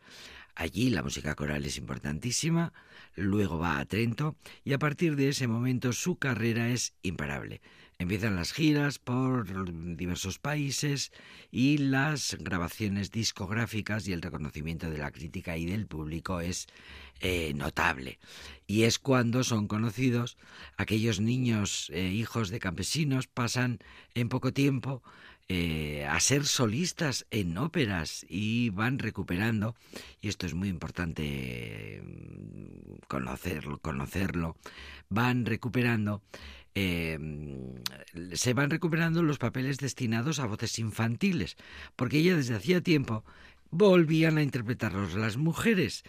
Allí 0.57 0.90
la 0.90 1.03
música 1.03 1.35
coral 1.35 1.64
es 1.64 1.79
importantísima, 1.79 2.73
luego 3.14 3.59
va 3.59 3.79
a 3.79 3.85
Trento 3.85 4.37
y 4.64 4.72
a 4.72 4.79
partir 4.79 5.16
de 5.16 5.29
ese 5.29 5.46
momento 5.46 5.92
su 5.92 6.16
carrera 6.16 6.68
es 6.70 6.94
imparable. 7.03 7.61
Empiezan 7.98 8.35
las 8.35 8.53
giras 8.53 8.98
por 8.98 9.96
diversos 9.96 10.40
países 10.40 11.12
y 11.53 11.79
las 11.79 12.37
grabaciones 12.40 13.12
discográficas 13.12 14.09
y 14.09 14.12
el 14.12 14.20
reconocimiento 14.20 14.90
de 14.90 14.98
la 14.98 15.12
crítica 15.12 15.57
y 15.57 15.64
del 15.64 15.87
público 15.87 16.40
es 16.40 16.66
eh, 17.20 17.53
notable. 17.55 18.18
Y 18.66 18.83
es 18.83 18.98
cuando 18.98 19.44
son 19.44 19.68
conocidos 19.68 20.37
aquellos 20.77 21.20
niños, 21.20 21.88
eh, 21.94 22.09
hijos 22.09 22.50
de 22.50 22.59
campesinos, 22.59 23.29
pasan 23.29 23.79
en 24.14 24.29
poco 24.29 24.53
tiempo 24.53 25.03
eh, 25.48 26.07
a 26.09 26.18
ser 26.20 26.46
solistas 26.46 27.26
en 27.30 27.59
óperas 27.59 28.24
y 28.28 28.70
van 28.70 28.98
recuperando, 28.98 29.76
y 30.20 30.28
esto 30.28 30.46
es 30.46 30.54
muy 30.54 30.68
importante 30.68 32.02
mm, 32.02 33.07
conocerlo, 33.09 33.78
conocerlo 33.78 34.57
van 35.11 35.44
recuperando 35.44 36.22
eh, 36.74 37.18
se 38.33 38.52
van 38.52 38.70
recuperando 38.70 39.22
los 39.22 39.38
papeles 39.38 39.78
destinados 39.78 40.40
a 40.40 40.46
voces 40.46 40.78
infantiles, 40.78 41.57
porque 41.94 42.22
ya 42.22 42.35
desde 42.35 42.57
hacía 42.57 42.80
tiempo 42.80 43.24
volvían 43.70 44.38
a 44.38 44.42
interpretarlos 44.42 45.14
las 45.14 45.37
mujeres. 45.37 46.04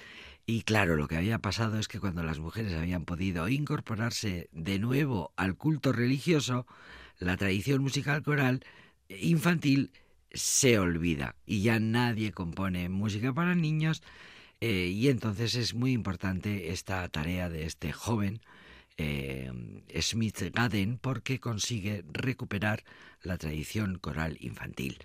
Y 0.48 0.62
claro, 0.62 0.95
lo 0.95 1.08
que 1.08 1.17
había 1.17 1.39
pasado 1.39 1.80
es 1.80 1.88
que 1.88 2.00
cuando 2.00 2.24
las 2.24 2.39
mujeres 2.39 2.74
habían 2.74 3.06
podido 3.06 3.48
incorporarse 3.48 4.50
de 4.52 4.80
nuevo 4.80 5.34
al 5.36 5.56
culto 5.56 5.91
religioso, 5.91 6.67
la 7.19 7.38
tradición 7.38 7.82
musical 7.82 8.21
coral 8.24 8.63
infantil 9.10 9.91
se 10.32 10.80
olvida 10.80 11.36
y 11.46 11.62
ya 11.62 11.80
nadie 11.80 12.32
compone 12.32 12.89
música 12.89 13.34
para 13.34 13.56
niños 13.56 14.04
eh, 14.62 14.91
y 14.94 15.10
entonces 15.10 15.56
es 15.56 15.74
muy 15.74 15.91
importante 15.94 16.72
esta 16.72 17.08
tarea 17.10 17.50
de 17.50 17.65
este 17.65 17.91
joven 17.91 18.41
eh, 18.98 19.52
Smith 20.02 20.41
Gaden 20.54 20.98
porque 20.98 21.39
consigue 21.39 22.04
recuperar 22.12 22.84
la 23.22 23.38
tradición 23.38 23.98
coral 23.98 24.38
infantil 24.39 25.00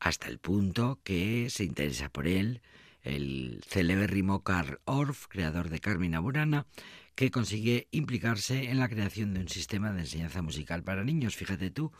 hasta 0.00 0.28
el 0.28 0.38
punto 0.38 0.98
que 1.02 1.48
se 1.50 1.64
interesa 1.64 2.08
por 2.08 2.26
él 2.26 2.60
el 3.06 3.62
celebérrimo 3.66 4.42
Karl 4.42 4.80
Orff, 4.84 5.26
creador 5.28 5.68
de 5.68 5.78
Carmina 5.78 6.18
Burana, 6.18 6.66
que 7.14 7.30
consigue 7.30 7.86
implicarse 7.92 8.68
en 8.68 8.78
la 8.78 8.88
creación 8.88 9.32
de 9.32 9.40
un 9.40 9.48
sistema 9.48 9.92
de 9.92 10.00
enseñanza 10.00 10.42
musical 10.42 10.82
para 10.82 11.04
niños. 11.04 11.36
Fíjate 11.36 11.70
tú, 11.70 11.92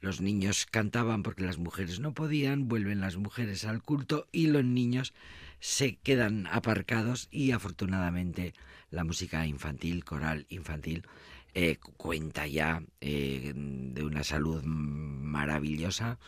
los 0.00 0.20
niños 0.20 0.66
cantaban 0.66 1.22
porque 1.22 1.44
las 1.44 1.58
mujeres 1.58 2.00
no 2.00 2.12
podían, 2.12 2.68
vuelven 2.68 3.00
las 3.00 3.16
mujeres 3.16 3.64
al 3.64 3.82
culto 3.82 4.26
y 4.32 4.46
los 4.46 4.64
niños 4.64 5.12
se 5.60 5.96
quedan 5.96 6.46
aparcados 6.46 7.28
y 7.30 7.52
afortunadamente 7.52 8.54
la 8.90 9.04
música 9.04 9.46
infantil, 9.46 10.04
coral 10.04 10.46
infantil, 10.48 11.04
eh, 11.52 11.78
cuenta 11.96 12.46
ya 12.46 12.82
eh, 13.00 13.52
de 13.54 14.04
una 14.04 14.22
salud 14.22 14.62
maravillosa 14.64 16.18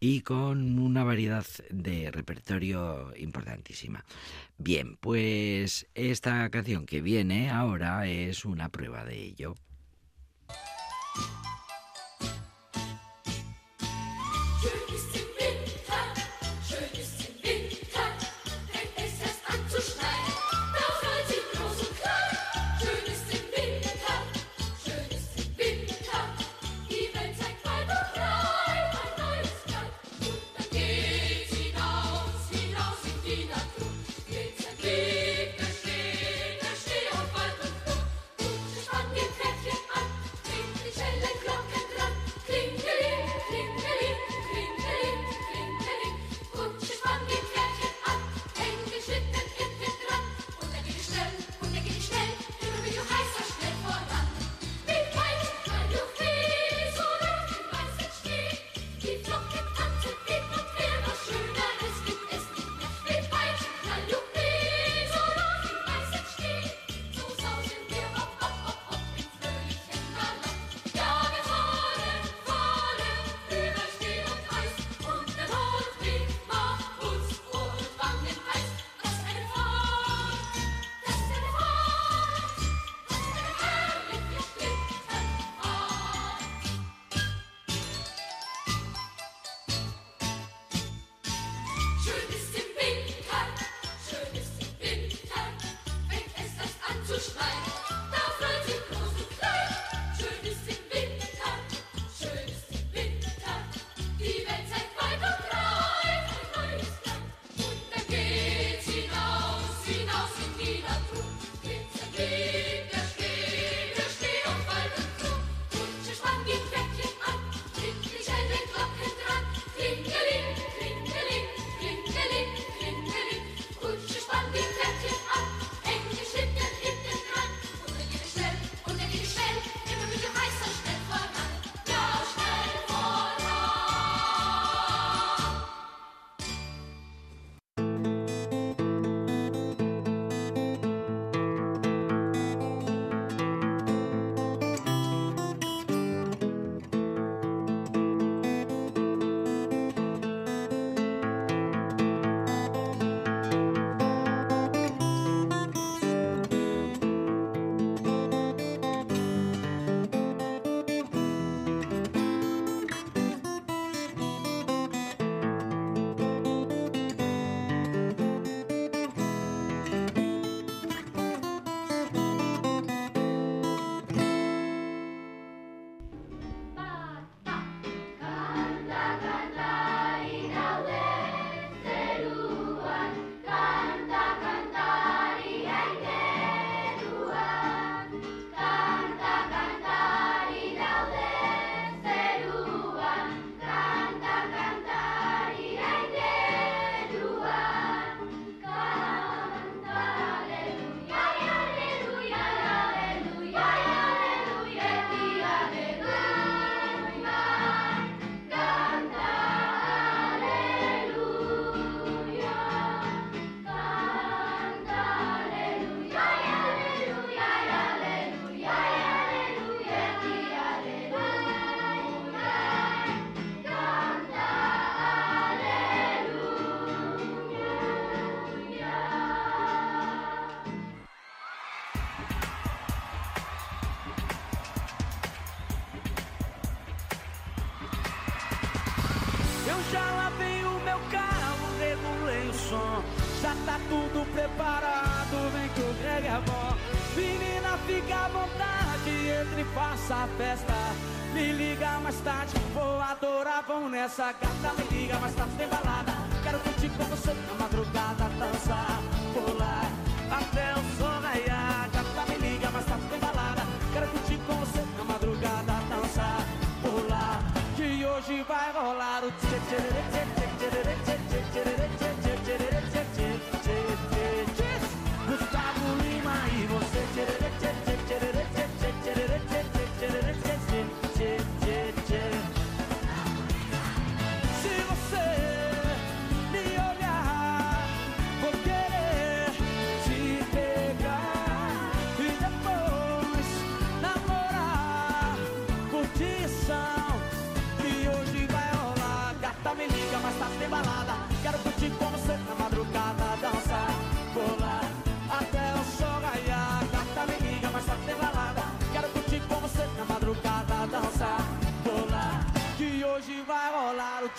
y 0.00 0.22
con 0.22 0.78
una 0.78 1.04
variedad 1.04 1.46
de 1.70 2.10
repertorio 2.10 3.12
importantísima. 3.16 4.04
Bien, 4.58 4.96
pues 4.96 5.86
esta 5.94 6.50
canción 6.50 6.84
que 6.84 7.00
viene 7.00 7.50
ahora 7.50 8.06
es 8.06 8.44
una 8.44 8.70
prueba 8.70 9.04
de 9.04 9.22
ello. 9.22 9.54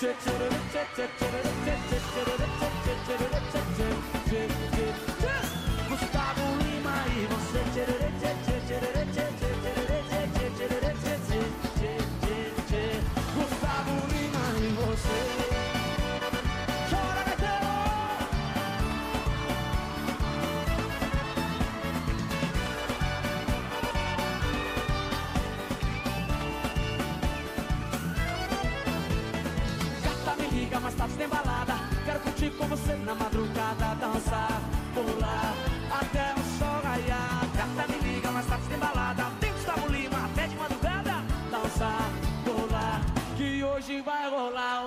cha 0.03 0.11
cha 0.19 0.33
cha 0.73 0.83
cha 0.95 1.07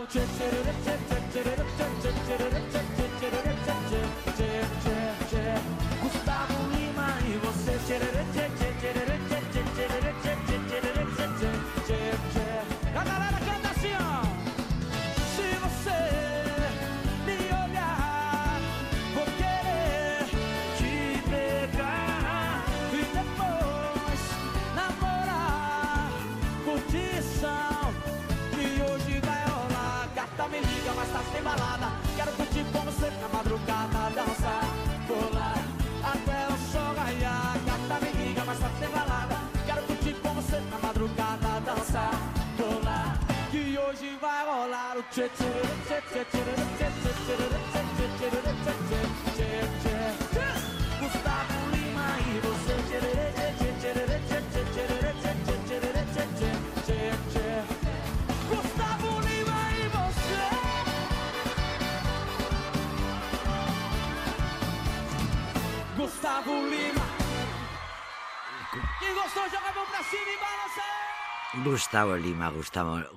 trip, 0.08 0.95
tá 31.16 31.40
balada. 31.42 31.92
Quero 32.16 32.32
curtir 32.32 32.64
com 32.72 32.80
você 32.80 33.10
na 33.10 33.28
madrugada, 33.28 34.10
dançar, 34.14 34.64
pular 35.06 35.58
até 36.12 36.46
o 36.52 36.56
sol 36.72 36.94
raiar. 36.94 37.56
Gata, 37.66 38.04
me 38.04 38.12
liga, 38.24 38.44
mas 38.44 38.58
tá 38.58 38.70
sem 38.78 38.88
balada. 38.88 39.36
Quero 39.64 39.82
curtir 39.82 40.14
com 40.14 40.34
você 40.34 40.60
na 40.70 40.78
madrugada, 40.78 41.60
dançar, 41.64 42.12
pular. 42.56 43.18
Que 43.50 43.78
hoje 43.78 44.18
vai 44.20 44.44
rolar 44.44 44.96
o 44.98 45.02
tchê 45.04 45.28
tchê 45.30 45.50
tchê 45.86 46.00
tchê 46.10 46.24
tchê 46.24 46.42
tchê 46.44 46.90
tchê 47.00 47.36
tchê 47.36 47.56
tchê 48.16 48.28
tchê 48.28 48.72
tchê 49.36 49.50
tchê 49.80 50.46
Gustavo 51.00 51.58
Lima 51.72 52.08
e 52.20 52.40
você 52.40 52.74
tchê 52.88 53.25
Gustavo 71.64 72.16
Lima, 72.16 72.50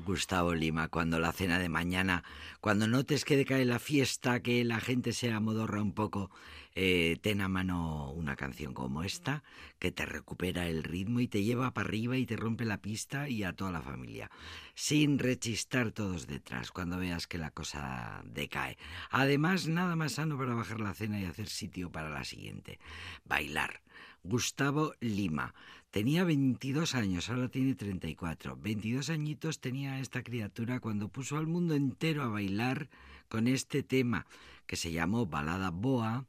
Gustavo, 0.06 0.54
Lima, 0.54 0.88
cuando 0.88 1.20
la 1.20 1.34
cena 1.34 1.60
de 1.60 1.68
mañana, 1.68 2.24
cuando 2.62 2.88
notes 2.88 3.26
que 3.26 3.36
decae 3.36 3.66
la 3.66 3.80
fiesta, 3.80 4.40
que 4.40 4.64
la 4.64 4.80
gente 4.80 5.12
se 5.12 5.32
amodorra 5.32 5.82
un 5.82 5.92
poco, 5.92 6.32
eh, 6.74 7.18
ten 7.22 7.42
a 7.42 7.50
mano 7.50 8.12
una 8.12 8.38
canción 8.38 8.74
como 8.74 9.04
esta, 9.04 9.44
que 9.78 9.92
te 9.92 10.06
recupera 10.06 10.68
el 10.68 10.84
ritmo 10.84 11.20
y 11.20 11.28
te 11.28 11.44
lleva 11.44 11.72
para 11.72 11.90
arriba 11.90 12.16
y 12.16 12.26
te 12.26 12.38
rompe 12.38 12.64
la 12.64 12.78
pista 12.78 13.28
y 13.28 13.44
a 13.44 13.54
toda 13.54 13.72
la 13.72 13.82
familia, 13.82 14.32
sin 14.74 15.20
rechistar 15.20 15.92
todos 15.92 16.26
detrás 16.26 16.72
cuando 16.72 16.98
veas 16.98 17.28
que 17.28 17.40
la 17.40 17.52
cosa 17.52 18.22
decae. 18.24 18.78
Además, 19.10 19.68
nada 19.68 19.98
más 19.98 20.14
sano 20.14 20.38
para 20.38 20.54
bajar 20.54 20.80
la 20.80 20.94
cena 20.94 21.20
y 21.20 21.26
hacer 21.26 21.50
sitio 21.50 21.92
para 21.92 22.10
la 22.10 22.24
siguiente, 22.24 22.80
bailar. 23.26 23.82
Gustavo 24.24 24.94
Lima. 25.00 25.54
Tenía 25.92 26.24
22 26.24 26.94
años, 26.94 27.32
ahora 27.32 27.50
tiene 27.50 27.74
34. 27.74 28.56
22 28.56 29.10
añitos 29.10 29.60
tenía 29.60 30.00
esta 30.00 30.22
criatura 30.22 30.80
cuando 30.80 31.10
puso 31.10 31.38
al 31.38 31.48
mundo 31.48 31.74
entero 31.74 32.22
a 32.22 32.28
bailar 32.28 32.90
con 33.28 33.48
este 33.48 33.82
tema 33.82 34.28
que 34.68 34.76
se 34.76 34.92
llamó 34.92 35.26
Balada 35.26 35.72
Boa 35.72 36.28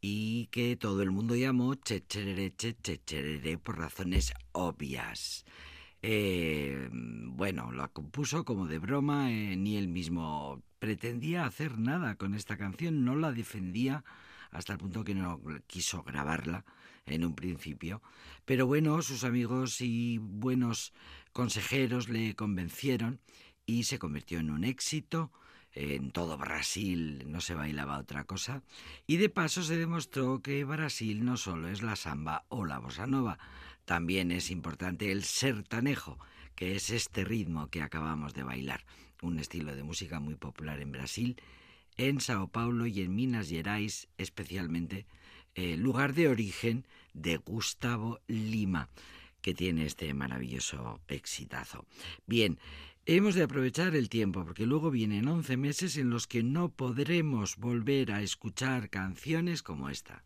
y 0.00 0.46
que 0.52 0.76
todo 0.76 1.02
el 1.02 1.10
mundo 1.10 1.34
llamó 1.34 1.74
Checherere 1.74 2.54
Checherere 2.54 3.58
por 3.58 3.78
razones 3.78 4.32
obvias. 4.52 5.44
Eh, 6.02 6.88
bueno, 6.92 7.72
lo 7.72 7.92
compuso 7.92 8.44
como 8.44 8.68
de 8.68 8.78
broma, 8.78 9.32
eh, 9.32 9.56
ni 9.56 9.76
él 9.76 9.88
mismo 9.88 10.62
pretendía 10.78 11.46
hacer 11.46 11.78
nada 11.78 12.14
con 12.14 12.34
esta 12.34 12.56
canción, 12.56 13.04
no 13.04 13.16
la 13.16 13.32
defendía 13.32 14.04
hasta 14.52 14.74
el 14.74 14.78
punto 14.78 15.02
que 15.02 15.16
no 15.16 15.40
quiso 15.66 16.04
grabarla 16.04 16.64
en 17.10 17.24
un 17.24 17.34
principio. 17.34 18.02
Pero 18.44 18.66
bueno, 18.66 19.02
sus 19.02 19.24
amigos 19.24 19.80
y 19.80 20.18
buenos 20.18 20.92
consejeros 21.32 22.08
le 22.08 22.34
convencieron 22.34 23.20
y 23.66 23.84
se 23.84 23.98
convirtió 23.98 24.38
en 24.38 24.50
un 24.50 24.64
éxito. 24.64 25.32
En 25.72 26.10
todo 26.10 26.36
Brasil 26.36 27.30
no 27.30 27.40
se 27.40 27.54
bailaba 27.54 27.98
otra 27.98 28.24
cosa. 28.24 28.62
Y 29.06 29.18
de 29.18 29.28
paso 29.28 29.62
se 29.62 29.76
demostró 29.76 30.42
que 30.42 30.64
Brasil 30.64 31.24
no 31.24 31.36
solo 31.36 31.68
es 31.68 31.82
la 31.82 31.94
samba 31.94 32.44
o 32.48 32.64
la 32.64 32.78
bossa 32.78 33.06
nova, 33.06 33.38
también 33.84 34.30
es 34.32 34.50
importante 34.50 35.12
el 35.12 35.24
sertanejo, 35.24 36.18
que 36.54 36.76
es 36.76 36.90
este 36.90 37.24
ritmo 37.24 37.68
que 37.70 37.82
acabamos 37.82 38.34
de 38.34 38.42
bailar, 38.42 38.84
un 39.22 39.38
estilo 39.38 39.74
de 39.74 39.82
música 39.82 40.20
muy 40.20 40.34
popular 40.34 40.80
en 40.80 40.92
Brasil, 40.92 41.40
en 41.96 42.20
Sao 42.20 42.48
Paulo 42.48 42.86
y 42.86 43.00
en 43.00 43.14
Minas 43.14 43.48
Gerais 43.48 44.08
especialmente, 44.16 45.06
eh, 45.54 45.76
lugar 45.76 46.14
de 46.14 46.28
origen 46.28 46.86
de 47.12 47.36
Gustavo 47.36 48.20
Lima, 48.26 48.88
que 49.40 49.54
tiene 49.54 49.86
este 49.86 50.12
maravilloso 50.14 51.00
exitazo. 51.08 51.86
Bien, 52.26 52.58
hemos 53.06 53.34
de 53.34 53.42
aprovechar 53.42 53.94
el 53.94 54.08
tiempo, 54.08 54.44
porque 54.44 54.66
luego 54.66 54.90
vienen 54.90 55.28
11 55.28 55.56
meses 55.56 55.96
en 55.96 56.10
los 56.10 56.26
que 56.26 56.42
no 56.42 56.68
podremos 56.68 57.56
volver 57.56 58.12
a 58.12 58.22
escuchar 58.22 58.90
canciones 58.90 59.62
como 59.62 59.88
esta. 59.88 60.24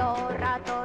Los 0.00 0.40
ratones 0.40 0.79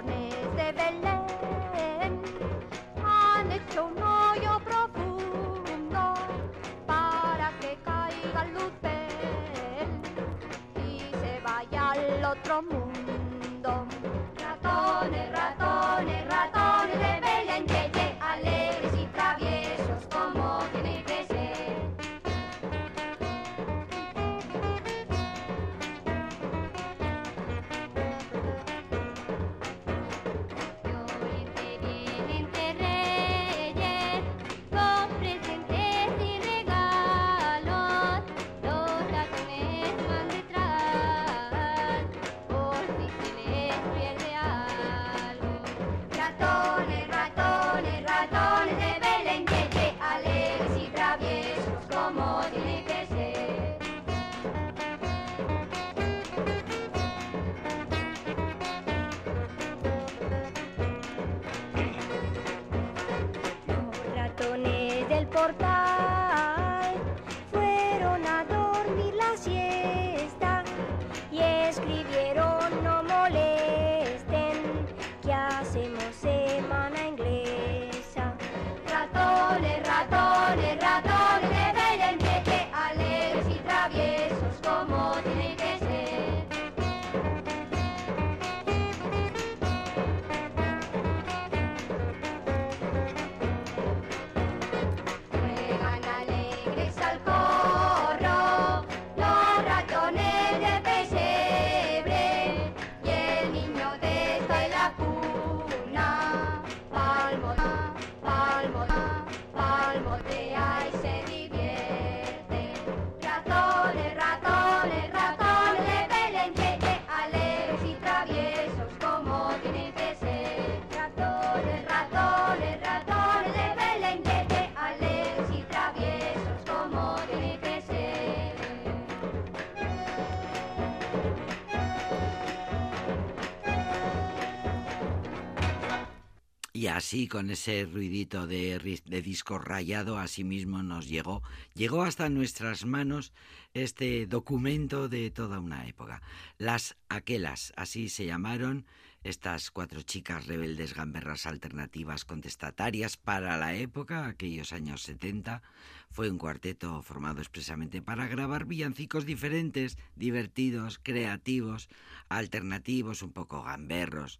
Y 136.85 136.87
así, 136.87 137.27
con 137.27 137.49
ese 137.49 137.85
ruidito 137.91 138.45
de, 138.45 138.77
disco 139.23 139.57
rayado, 139.57 140.19
así 140.19 140.43
mismo 140.43 140.83
nos 140.83 141.09
llegó, 141.09 141.41
llegó 141.73 142.03
hasta 142.03 142.29
nuestras 142.29 142.85
manos 142.85 143.33
este 143.73 144.27
documento 144.27 145.09
de 145.09 145.31
toda 145.31 145.59
una 145.59 145.87
época. 145.87 146.21
Las 146.59 146.95
Aquelas, 147.09 147.73
así 147.75 148.07
se 148.07 148.27
llamaron 148.27 148.85
estas 149.23 149.71
cuatro 149.71 150.03
chicas 150.03 150.45
rebeldes 150.45 150.93
gamberras 150.93 151.47
alternativas 151.47 152.23
contestatarias 152.23 153.17
para 153.17 153.57
la 153.57 153.73
época, 153.73 154.27
aquellos 154.27 154.71
años 154.71 155.01
70. 155.01 155.63
Fue 156.11 156.29
un 156.29 156.37
cuarteto 156.37 157.01
formado 157.01 157.39
expresamente 157.39 158.03
para 158.03 158.27
grabar 158.27 158.65
villancicos 158.65 159.25
diferentes, 159.25 159.97
divertidos, 160.15 160.99
creativos, 161.01 161.89
alternativos, 162.29 163.23
un 163.23 163.31
poco 163.31 163.63
gamberros 163.63 164.39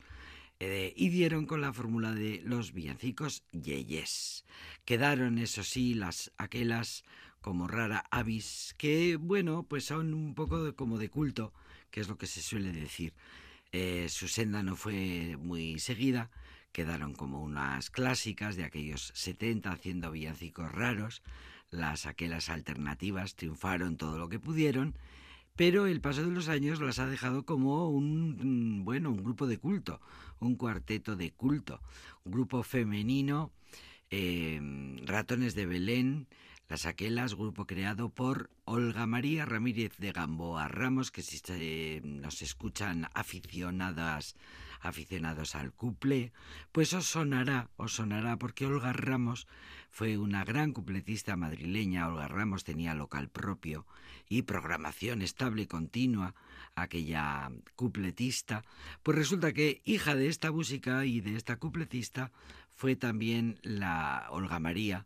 eh, 0.60 0.94
y 0.96 1.10
dieron 1.10 1.46
con 1.46 1.62
la 1.62 1.74
fórmula 1.74 2.14
de 2.14 2.42
los 2.46 2.74
villancicos 2.74 3.44
yeyes. 3.52 4.46
Quedaron, 4.86 5.38
eso 5.38 5.64
sí, 5.64 5.94
las 5.94 6.32
aquelas 6.38 7.04
como 7.42 7.68
rara 7.68 8.06
avis, 8.10 8.74
que 8.78 9.18
bueno, 9.18 9.64
pues 9.64 9.86
son 9.86 10.14
un 10.14 10.34
poco 10.34 10.76
como 10.76 10.98
de 10.98 11.10
culto, 11.10 11.54
que 11.92 12.02
es 12.02 12.08
lo 12.08 12.18
que 12.18 12.26
se 12.26 12.42
suele 12.42 12.72
decir. 12.72 13.14
Eh, 13.72 14.08
su 14.10 14.28
senda 14.28 14.64
no 14.64 14.76
fue 14.76 15.38
muy 15.38 15.78
seguida, 15.80 16.32
quedaron 16.72 17.14
como 17.14 17.44
unas 17.44 17.90
clásicas 17.90 18.56
de 18.56 18.64
aquellos 18.64 19.12
70 19.14 19.72
haciendo 19.72 20.12
villancicos 20.12 20.72
raros, 20.72 21.22
las 21.70 22.06
aquelas 22.06 22.50
alternativas 22.50 23.36
triunfaron 23.36 23.98
todo 23.98 24.18
lo 24.18 24.30
que 24.30 24.40
pudieron, 24.40 24.98
pero 25.56 25.88
el 25.88 26.02
paso 26.02 26.24
de 26.24 26.32
los 26.32 26.50
años 26.50 26.82
las 26.82 27.00
ha 27.00 27.08
dejado 27.08 27.46
como 27.46 27.90
un, 27.90 28.80
mm, 28.80 28.86
bueno, 28.86 29.12
un 29.12 29.24
grupo 29.24 29.48
de 29.48 29.58
culto, 29.58 30.02
un 30.40 30.56
cuarteto 30.56 31.16
de 31.16 31.32
culto, 31.32 31.82
un 32.24 32.34
grupo 32.34 32.64
femenino, 32.64 33.52
eh, 34.10 34.60
Ratones 35.06 35.56
de 35.56 35.66
Belén, 35.66 36.28
Las 36.68 36.88
Aquelas, 36.88 37.36
grupo 37.36 37.68
creado 37.68 38.10
por 38.10 38.50
Olga 38.66 39.06
María 39.06 39.46
Ramírez 39.46 39.96
de 39.98 40.12
Gamboa 40.12 40.68
Ramos, 40.68 41.12
que 41.12 41.22
si 41.22 41.38
se- 41.38 42.02
nos 42.04 42.42
escuchan 42.42 43.08
aficionadas, 43.14 44.36
aficionados 44.82 45.54
al 45.54 45.74
couple, 45.74 46.32
pues 46.72 46.94
os 46.94 47.06
sonará, 47.06 47.70
os 47.78 47.94
sonará, 47.94 48.38
porque 48.38 48.66
Olga 48.66 48.94
Ramos 48.94 49.48
fue 49.92 50.18
una 50.18 50.44
gran 50.44 50.74
cupletista 50.74 51.36
madrileña. 51.36 52.08
Olga 52.08 52.28
Ramos 52.28 52.64
tenía 52.64 52.96
local 52.96 53.30
propio 53.30 53.86
y 54.28 54.42
programación 54.42 55.22
estable 55.22 55.62
y 55.64 55.68
continua, 55.68 56.34
aquella 56.74 57.52
cupletista. 57.76 58.64
Pues 59.04 59.16
resulta 59.16 59.54
que 59.54 59.82
hija 59.86 60.16
de 60.16 60.30
esta 60.30 60.52
música 60.52 61.06
y 61.06 61.22
de 61.22 61.36
esta 61.36 61.58
cupletista 61.58 62.32
fue 62.74 62.96
también 62.96 63.60
la 63.62 64.26
Olga 64.32 64.60
María 64.60 65.06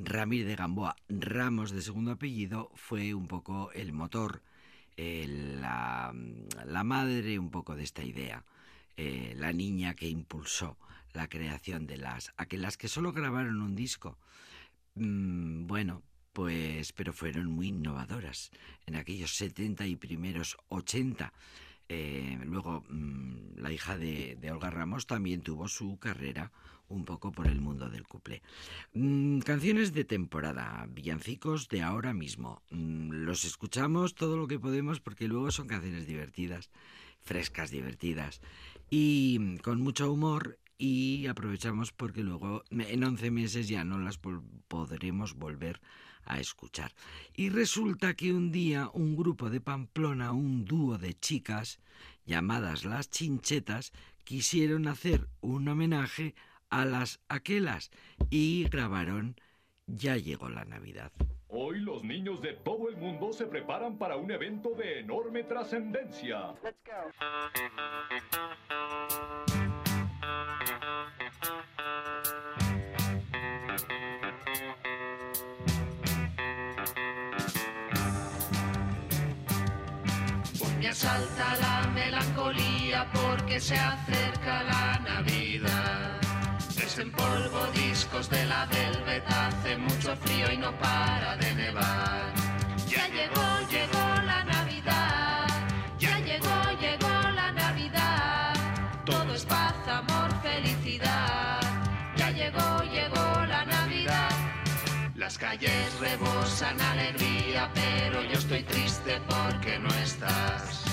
Ramírez 0.00 0.46
de 0.46 0.56
Gamboa 0.56 0.96
Ramos 1.08 1.72
de 1.72 1.82
segundo 1.82 2.12
apellido, 2.12 2.70
fue 2.74 3.14
un 3.14 3.26
poco 3.26 3.72
el 3.72 3.92
motor, 3.92 4.42
la, 4.96 6.12
madre 6.84 7.38
un 7.38 7.50
poco 7.50 7.74
de 7.74 7.82
esta 7.82 8.04
idea, 8.04 8.44
eh, 8.96 9.34
la 9.36 9.52
niña 9.52 9.94
que 9.94 10.08
impulsó 10.08 10.76
la 11.12 11.28
creación 11.28 11.86
de 11.86 11.96
las 11.96 12.32
aquellas 12.36 12.76
que 12.76 12.88
solo 12.88 13.12
grabaron 13.12 13.60
un 13.60 13.74
disco. 13.74 14.18
Mm, 14.94 15.66
bueno, 15.66 16.02
pues, 16.32 16.92
pero 16.92 17.12
fueron 17.12 17.46
muy 17.46 17.68
innovadoras 17.68 18.52
en 18.86 18.94
aquellos 18.94 19.34
70 19.34 19.86
y 19.86 19.96
primeros 19.96 20.56
80. 20.68 21.32
Eh, 21.88 22.38
luego, 22.44 22.84
mm, 22.88 23.56
la 23.56 23.72
hija 23.72 23.96
de, 23.96 24.36
de 24.40 24.50
Olga 24.50 24.70
Ramos 24.70 25.06
también 25.06 25.40
tuvo 25.40 25.68
su 25.68 25.98
carrera 25.98 26.52
un 26.88 27.04
poco 27.04 27.32
por 27.32 27.46
el 27.46 27.60
mundo 27.60 27.88
del 27.88 28.06
couple. 28.06 28.42
Mm, 28.94 29.40
canciones 29.40 29.92
de 29.92 30.04
temporada, 30.04 30.86
villancicos 30.90 31.68
de 31.68 31.82
ahora 31.82 32.14
mismo. 32.14 32.62
Mm, 32.70 33.10
los 33.24 33.44
escuchamos 33.44 34.14
todo 34.14 34.36
lo 34.36 34.48
que 34.48 34.58
podemos 34.58 35.00
porque 35.00 35.28
luego 35.28 35.50
son 35.50 35.68
canciones 35.68 36.06
divertidas, 36.06 36.70
frescas, 37.20 37.70
divertidas 37.70 38.40
y 38.90 39.38
mm, 39.40 39.56
con 39.58 39.80
mucho 39.80 40.12
humor 40.12 40.58
y 40.78 41.26
aprovechamos 41.26 41.92
porque 41.92 42.22
luego 42.22 42.62
en 42.70 43.02
11 43.02 43.30
meses 43.30 43.68
ya 43.68 43.84
no 43.84 43.98
las 43.98 44.18
podremos 44.68 45.34
volver 45.34 45.76
a 45.76 46.07
escuchar. 46.26 46.92
Y 47.34 47.50
resulta 47.50 48.14
que 48.14 48.32
un 48.32 48.50
día 48.52 48.90
un 48.92 49.16
grupo 49.16 49.50
de 49.50 49.60
Pamplona, 49.60 50.32
un 50.32 50.64
dúo 50.64 50.98
de 50.98 51.14
chicas 51.14 51.80
llamadas 52.26 52.84
las 52.84 53.10
chinchetas, 53.10 53.92
quisieron 54.24 54.86
hacer 54.88 55.28
un 55.40 55.68
homenaje 55.68 56.34
a 56.70 56.84
las 56.84 57.20
aquelas 57.28 57.90
y 58.30 58.64
grabaron 58.68 59.36
ya 59.86 60.16
llegó 60.16 60.48
la 60.48 60.64
Navidad. 60.64 61.12
Hoy 61.48 61.80
los 61.80 62.04
niños 62.04 62.42
de 62.42 62.52
todo 62.52 62.90
el 62.90 62.98
mundo 62.98 63.32
se 63.32 63.46
preparan 63.46 63.96
para 63.96 64.16
un 64.16 64.30
evento 64.30 64.74
de 64.74 65.00
enorme 65.00 65.44
trascendencia. 65.44 66.54
Me 80.88 80.92
asalta 80.92 81.54
la 81.60 81.86
melancolía 81.88 83.06
porque 83.12 83.60
se 83.60 83.76
acerca 83.76 84.62
la 84.62 84.98
Navidad. 85.00 86.18
Desempolvo 86.74 87.66
discos 87.74 88.30
de 88.30 88.46
la 88.46 88.64
Velvet, 88.64 89.22
hace 89.28 89.76
mucho 89.76 90.16
frío 90.16 90.50
y 90.50 90.56
no 90.56 90.72
para 90.78 91.36
de 91.36 91.54
nevar. 91.56 92.32
Ya 92.88 93.06
llegó, 93.08 93.46
llegó 93.68 94.22
la 94.24 94.44
Navidad. 94.44 95.46
Ya 95.98 96.18
llegó, 96.20 96.56
llegó 96.80 97.30
la 97.34 97.52
Navidad. 97.52 98.54
Todo 99.04 99.34
es 99.34 99.44
paz, 99.44 99.74
amor, 99.88 100.30
felicidad. 100.40 101.60
Ya 102.16 102.30
llegó, 102.30 102.82
llegó 102.84 103.44
la 103.44 103.66
Navidad. 103.66 104.30
Las 105.16 105.36
calles 105.36 106.00
rebosan 106.00 106.80
alegría, 106.80 107.67
pero 107.88 108.22
yo 108.22 108.38
estoy 108.38 108.62
triste 108.62 109.20
porque 109.28 109.78
no 109.78 109.88
estás. 109.88 110.84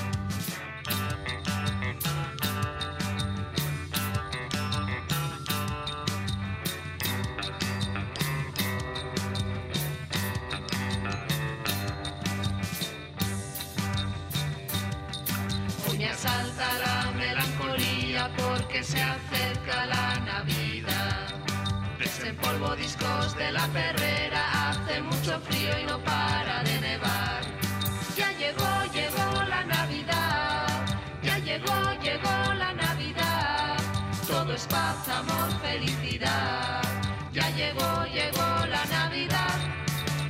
Hoy 15.87 15.97
me 15.97 16.09
asalta 16.09 16.67
la 16.85 17.11
melancolía 17.11 18.31
porque 18.37 18.83
se 18.83 19.01
acerca 19.01 19.85
la 19.85 20.19
Navidad. 20.19 21.27
Desempolvo 21.99 22.75
discos 22.75 23.35
de 23.37 23.51
la 23.51 23.67
perrera, 23.67 24.69
hace 24.69 25.01
mucho 25.01 25.39
frío 25.41 25.79
y 25.79 25.85
no 25.85 25.97
para 26.03 26.44
paz, 34.67 35.07
amor, 35.09 35.49
felicidad. 35.61 36.81
Ya 37.33 37.49
llegó, 37.51 38.05
llegó 38.05 38.65
la 38.67 38.85
Navidad. 38.85 39.59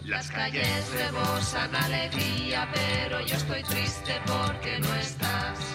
Las 0.04 0.30
calles 0.32 0.92
rebosan 0.92 1.76
alegría, 1.76 2.68
pero 2.74 3.22
yo 3.22 3.36
estoy 3.36 3.64
triste 3.64 4.22
porque 4.26 4.80
no 4.80 4.96
estás. 4.96 5.75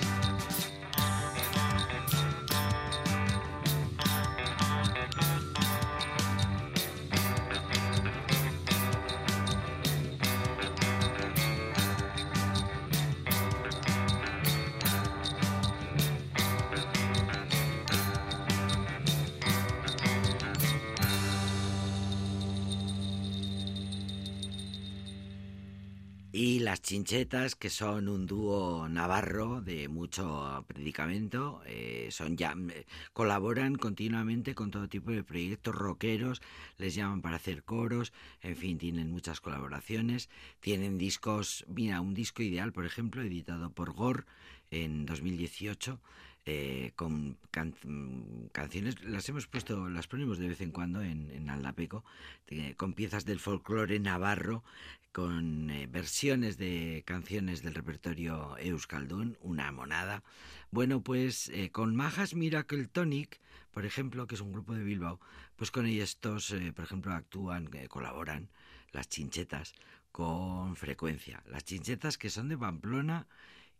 Y 26.42 26.60
las 26.60 26.80
chinchetas, 26.80 27.54
que 27.54 27.68
son 27.68 28.08
un 28.08 28.24
dúo 28.24 28.88
navarro 28.88 29.60
de 29.60 29.88
mucho 29.88 30.64
predicamento, 30.66 31.60
eh, 31.66 32.08
son 32.10 32.38
ya 32.38 32.54
eh, 32.70 32.86
colaboran 33.12 33.76
continuamente 33.76 34.54
con 34.54 34.70
todo 34.70 34.88
tipo 34.88 35.10
de 35.10 35.22
proyectos 35.22 35.74
rockeros, 35.74 36.40
les 36.78 36.94
llaman 36.94 37.20
para 37.20 37.36
hacer 37.36 37.62
coros, 37.62 38.14
en 38.40 38.56
fin, 38.56 38.78
tienen 38.78 39.10
muchas 39.10 39.42
colaboraciones, 39.42 40.30
tienen 40.60 40.96
discos, 40.96 41.66
mira, 41.68 42.00
un 42.00 42.14
disco 42.14 42.42
ideal, 42.42 42.72
por 42.72 42.86
ejemplo, 42.86 43.20
editado 43.20 43.68
por 43.68 43.92
Gore 43.92 44.24
en 44.70 45.04
2018, 45.04 46.00
eh, 46.46 46.92
con 46.96 47.36
mm, 47.84 48.46
canciones, 48.50 49.04
las 49.04 49.28
hemos 49.28 49.46
puesto, 49.46 49.90
las 49.90 50.06
ponemos 50.06 50.38
de 50.38 50.48
vez 50.48 50.62
en 50.62 50.70
cuando 50.72 51.02
en, 51.02 51.30
en 51.30 51.50
Aldapeco, 51.50 52.02
eh, 52.46 52.74
con 52.78 52.94
piezas 52.94 53.26
del 53.26 53.40
folclore 53.40 54.00
navarro, 54.00 54.64
con 55.12 55.70
eh, 55.70 55.86
versiones 55.86 56.56
de 56.56 57.02
canciones 57.04 57.62
del 57.62 57.74
repertorio 57.74 58.56
Euskaldun, 58.58 59.36
una 59.40 59.72
monada. 59.72 60.22
Bueno, 60.70 61.02
pues 61.02 61.48
eh, 61.48 61.70
con 61.70 61.96
Majas 61.96 62.34
Miracle 62.34 62.86
Tonic, 62.86 63.40
por 63.72 63.84
ejemplo, 63.84 64.26
que 64.26 64.36
es 64.36 64.40
un 64.40 64.52
grupo 64.52 64.74
de 64.74 64.84
Bilbao, 64.84 65.20
pues 65.56 65.70
con 65.70 65.86
ellos 65.86 66.10
estos, 66.10 66.50
eh, 66.52 66.72
por 66.72 66.84
ejemplo, 66.84 67.12
actúan, 67.12 67.68
colaboran 67.88 68.50
las 68.92 69.08
chinchetas 69.08 69.74
con 70.12 70.76
frecuencia. 70.76 71.42
Las 71.46 71.64
chinchetas 71.64 72.18
que 72.18 72.30
son 72.30 72.48
de 72.48 72.58
Pamplona 72.58 73.26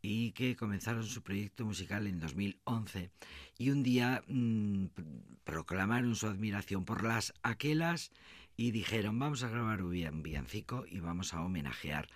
y 0.03 0.33
que 0.33 0.57
comenzaron 0.57 1.05
su 1.05 1.23
proyecto 1.23 1.65
musical 1.65 2.07
en 2.07 2.21
2011 2.21 3.11
y 3.59 3.71
un 3.71 3.83
día 3.83 4.23
mm, 4.27 4.87
proclamaron 5.45 6.17
su 6.17 6.27
admiración 6.27 6.85
por 6.85 7.05
las 7.05 7.35
aquelas 7.43 8.11
y 8.61 8.73
dijeron 8.73 9.19
vamos 9.19 9.43
a 9.43 9.49
grabar 9.49 9.83
un 9.83 10.23
villancico 10.23 10.85
y 10.87 11.01
vamos 11.01 11.33
a 11.33 11.41
homenajear 11.41 12.11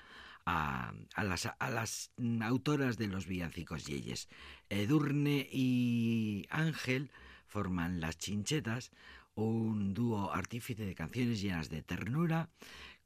a, 0.45 0.93
a 1.15 1.25
las, 1.25 1.47
a 1.59 1.71
las 1.71 2.11
autoras 2.43 2.99
de 2.99 3.07
los 3.07 3.27
villancicos 3.27 3.87
Yeyes. 3.87 4.29
Edurne 4.69 5.49
y 5.51 6.45
Ángel 6.51 7.11
forman 7.47 7.99
Las 7.99 8.19
Chinchetas, 8.19 8.93
un 9.35 9.95
dúo 9.95 10.35
artífice 10.35 10.85
de 10.85 10.95
canciones 10.95 11.41
llenas 11.41 11.71
de 11.71 11.83
ternura, 11.83 12.51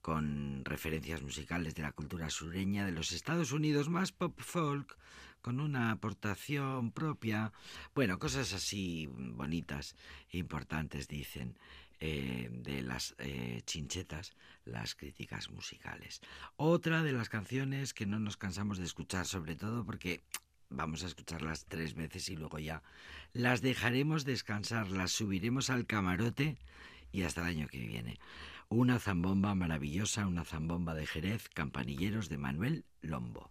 con 0.02 0.64
referencias 0.64 1.22
musicales 1.22 1.76
de 1.76 1.82
la 1.82 1.92
cultura 1.92 2.30
sureña 2.30 2.86
de 2.86 2.92
los 2.92 3.12
Estados 3.12 3.52
Unidos, 3.52 3.88
más 3.88 4.10
pop 4.10 4.36
folk, 4.40 4.98
con 5.42 5.60
una 5.60 5.92
aportación 5.92 6.90
propia. 6.90 7.52
Bueno, 7.94 8.18
cosas 8.18 8.52
así 8.52 9.08
bonitas, 9.12 9.94
importantes, 10.32 11.06
dicen, 11.06 11.56
eh, 12.00 12.48
de 12.50 12.82
las 12.82 13.14
eh, 13.18 13.62
chinchetas, 13.64 14.32
las 14.64 14.94
críticas 14.94 15.50
musicales. 15.50 16.20
Otra 16.56 17.02
de 17.02 17.12
las 17.12 17.28
canciones 17.28 17.94
que 17.94 18.06
no 18.06 18.18
nos 18.18 18.36
cansamos 18.36 18.78
de 18.78 18.84
escuchar, 18.84 19.26
sobre 19.26 19.56
todo 19.56 19.84
porque 19.84 20.20
vamos 20.70 21.02
a 21.02 21.06
escucharlas 21.06 21.66
tres 21.66 21.94
veces 21.94 22.28
y 22.28 22.36
luego 22.36 22.58
ya 22.58 22.82
las 23.32 23.62
dejaremos 23.62 24.24
descansar, 24.24 24.90
las 24.90 25.12
subiremos 25.12 25.70
al 25.70 25.86
camarote 25.86 26.56
y 27.12 27.22
hasta 27.22 27.42
el 27.42 27.48
año 27.48 27.68
que 27.68 27.78
viene. 27.78 28.18
Una 28.68 28.98
zambomba 28.98 29.54
maravillosa, 29.54 30.26
una 30.26 30.44
zambomba 30.44 30.94
de 30.94 31.06
Jerez, 31.06 31.48
campanilleros 31.48 32.28
de 32.28 32.38
Manuel 32.38 32.84
Lombo. 33.00 33.50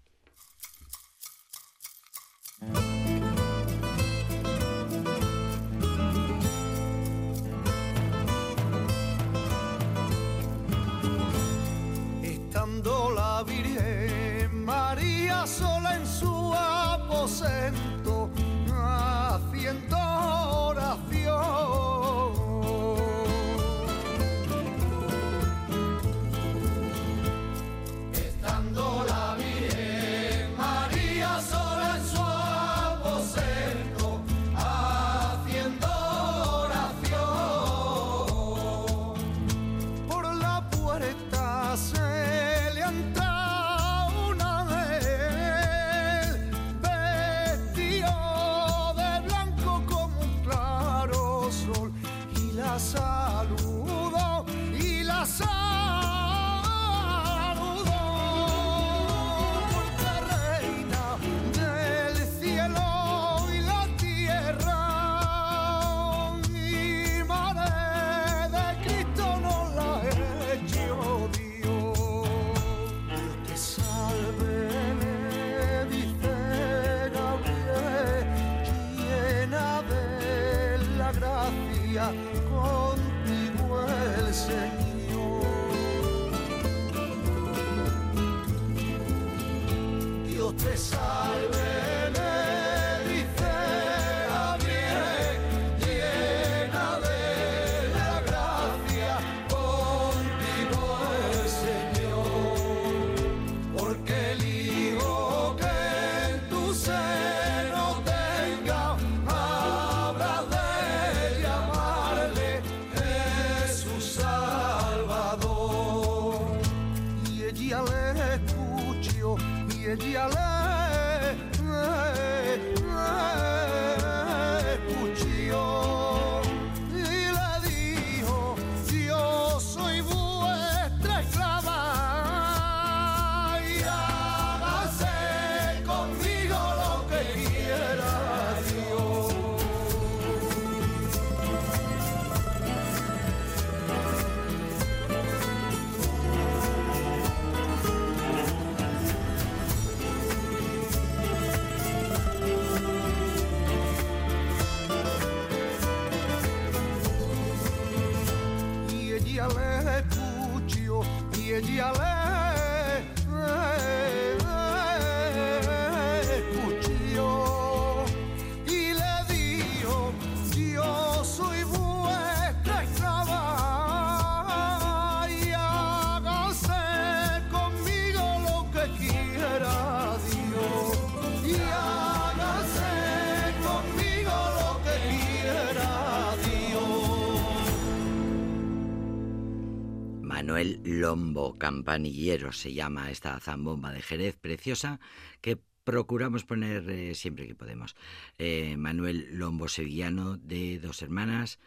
Campanillero 191.88 192.52
se 192.52 192.74
llama 192.74 193.12
esta 193.12 193.40
zambomba 193.40 193.94
de 193.94 194.02
Jerez 194.02 194.36
preciosa 194.36 195.00
que 195.40 195.58
procuramos 195.86 196.44
poner 196.44 196.90
eh, 196.90 197.16
siempre 197.16 197.48
que 197.48 197.56
podemos. 197.56 197.96
Eh, 198.38 198.76
Manuel 198.76 199.30
Lombo 199.32 199.70
Sevillano 199.70 200.36
de 200.36 200.80
dos 200.80 201.02
hermanas, 201.02 201.60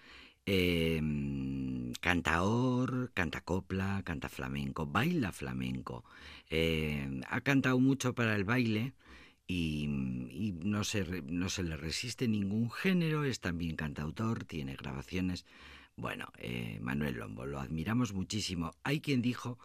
eh, 0.45 1.01
cantaor, 2.03 3.13
canta 3.15 3.41
copla, 3.41 4.03
canta 4.05 4.29
flamenco, 4.29 4.85
baila 4.85 5.33
flamenco. 5.33 6.05
Ha 6.51 7.41
cantado 7.41 7.79
mucho 7.81 8.15
para 8.15 8.37
el 8.37 8.45
baile 8.45 8.93
y, 9.47 9.87
no, 9.89 10.85
se, 10.85 11.23
no 11.23 11.49
se 11.49 11.63
le 11.63 11.79
resiste 11.79 12.29
ningún 12.29 12.71
género, 12.71 13.25
es 13.25 13.41
también 13.41 13.75
cantautor, 13.75 14.45
tiene 14.45 14.77
grabaciones. 14.77 15.47
Bueno, 15.97 16.31
Manuel 16.83 17.15
Lombo, 17.15 17.47
lo 17.47 17.59
admiramos 17.59 18.13
muchísimo. 18.13 18.75
Hay 18.85 19.01
quien 19.01 19.23
dijo, 19.23 19.59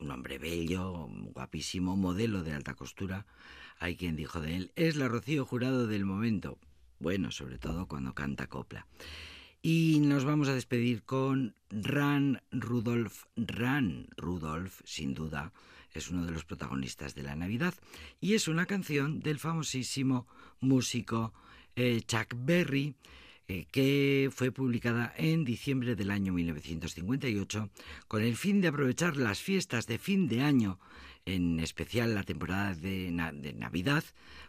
un 0.00 0.10
hombre 0.10 0.38
bello, 0.38 1.08
guapísimo, 1.32 1.96
modelo 1.96 2.42
de 2.42 2.52
alta 2.52 2.74
costura, 2.74 3.26
hay 3.78 3.96
quien 3.96 4.16
dijo 4.16 4.40
de 4.40 4.56
él, 4.56 4.72
es 4.76 4.96
la 4.96 5.08
Rocío 5.08 5.44
Jurado 5.44 5.86
del 5.86 6.04
momento. 6.04 6.58
Bueno, 6.98 7.30
sobre 7.30 7.58
todo 7.58 7.86
cuando 7.86 8.14
canta 8.14 8.46
copla. 8.46 8.86
Y 9.62 10.00
nos 10.00 10.24
vamos 10.24 10.48
a 10.48 10.54
despedir 10.54 11.02
con 11.02 11.54
Ran 11.70 12.40
Rudolf. 12.50 13.24
Ran 13.36 14.08
Rudolf, 14.16 14.80
sin 14.84 15.12
duda, 15.12 15.52
es 15.92 16.10
uno 16.10 16.24
de 16.24 16.32
los 16.32 16.44
protagonistas 16.44 17.14
de 17.14 17.22
la 17.22 17.34
Navidad 17.34 17.74
y 18.20 18.34
es 18.34 18.48
una 18.48 18.66
canción 18.66 19.20
del 19.20 19.38
famosísimo 19.38 20.26
músico 20.60 21.32
eh, 21.74 22.02
Chuck 22.06 22.34
Berry 22.36 22.94
eh, 23.48 23.66
que 23.70 24.30
fue 24.34 24.50
publicada 24.52 25.12
en 25.16 25.44
diciembre 25.44 25.94
del 25.96 26.10
año 26.10 26.32
1958 26.32 27.70
con 28.08 28.22
el 28.22 28.36
fin 28.36 28.60
de 28.60 28.68
aprovechar 28.68 29.16
las 29.16 29.40
fiestas 29.40 29.86
de 29.86 29.98
fin 29.98 30.28
de 30.28 30.42
año, 30.42 30.78
en 31.24 31.58
especial 31.60 32.14
la 32.14 32.22
temporada 32.22 32.74
de, 32.74 33.10
na- 33.10 33.32
de 33.32 33.52
Navidad, 33.52 34.04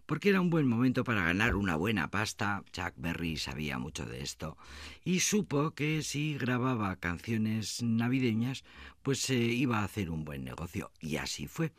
porque 0.06 0.30
era 0.30 0.42
un 0.42 0.50
buen 0.50 0.68
momento 0.68 1.04
para 1.04 1.24
ganar 1.24 1.56
una 1.56 1.76
buena 1.76 2.10
pasta. 2.10 2.64
Chuck 2.72 2.94
Berry 2.98 3.38
sabía 3.38 3.78
mucho 3.80 4.06
de 4.06 4.22
esto 4.22 4.58
y 5.04 5.20
supo 5.22 5.72
que 5.72 6.02
si 6.04 6.36
grababa 6.38 6.96
canciones 6.96 7.82
navideñas, 7.84 8.64
pues 9.04 9.20
se 9.20 9.36
iba 9.36 9.80
a 9.80 9.84
hacer 9.86 10.10
un 10.10 10.24
buen 10.24 10.44
negocio. 10.44 10.92
Y 11.02 11.18
así 11.18 11.48
fue. 11.48 11.72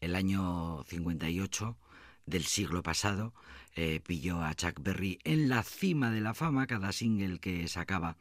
El 0.00 0.14
año 0.16 0.82
58 0.88 1.76
del 2.26 2.44
siglo 2.44 2.82
pasado 2.82 3.32
eh, 3.74 4.00
pilló 4.06 4.42
a 4.42 4.54
Chuck 4.54 4.80
Berry 4.82 5.18
en 5.24 5.48
la 5.48 5.62
cima 5.62 6.10
de 6.10 6.20
la 6.20 6.34
fama 6.34 6.66
cada 6.66 6.92
single 6.92 7.38
que 7.38 7.68
sacaba 7.68 8.16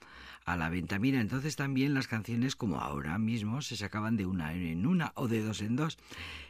a 0.45 0.57
la 0.57 0.69
venta. 0.69 0.99
Mira, 0.99 1.21
entonces 1.21 1.55
también 1.55 1.93
las 1.93 2.07
canciones 2.07 2.55
como 2.55 2.79
ahora 2.79 3.17
mismo 3.17 3.61
se 3.61 3.75
sacaban 3.75 4.17
de 4.17 4.25
una 4.25 4.53
en 4.53 4.85
una 4.85 5.11
o 5.15 5.27
de 5.27 5.41
dos 5.41 5.61
en 5.61 5.75
dos. 5.75 5.97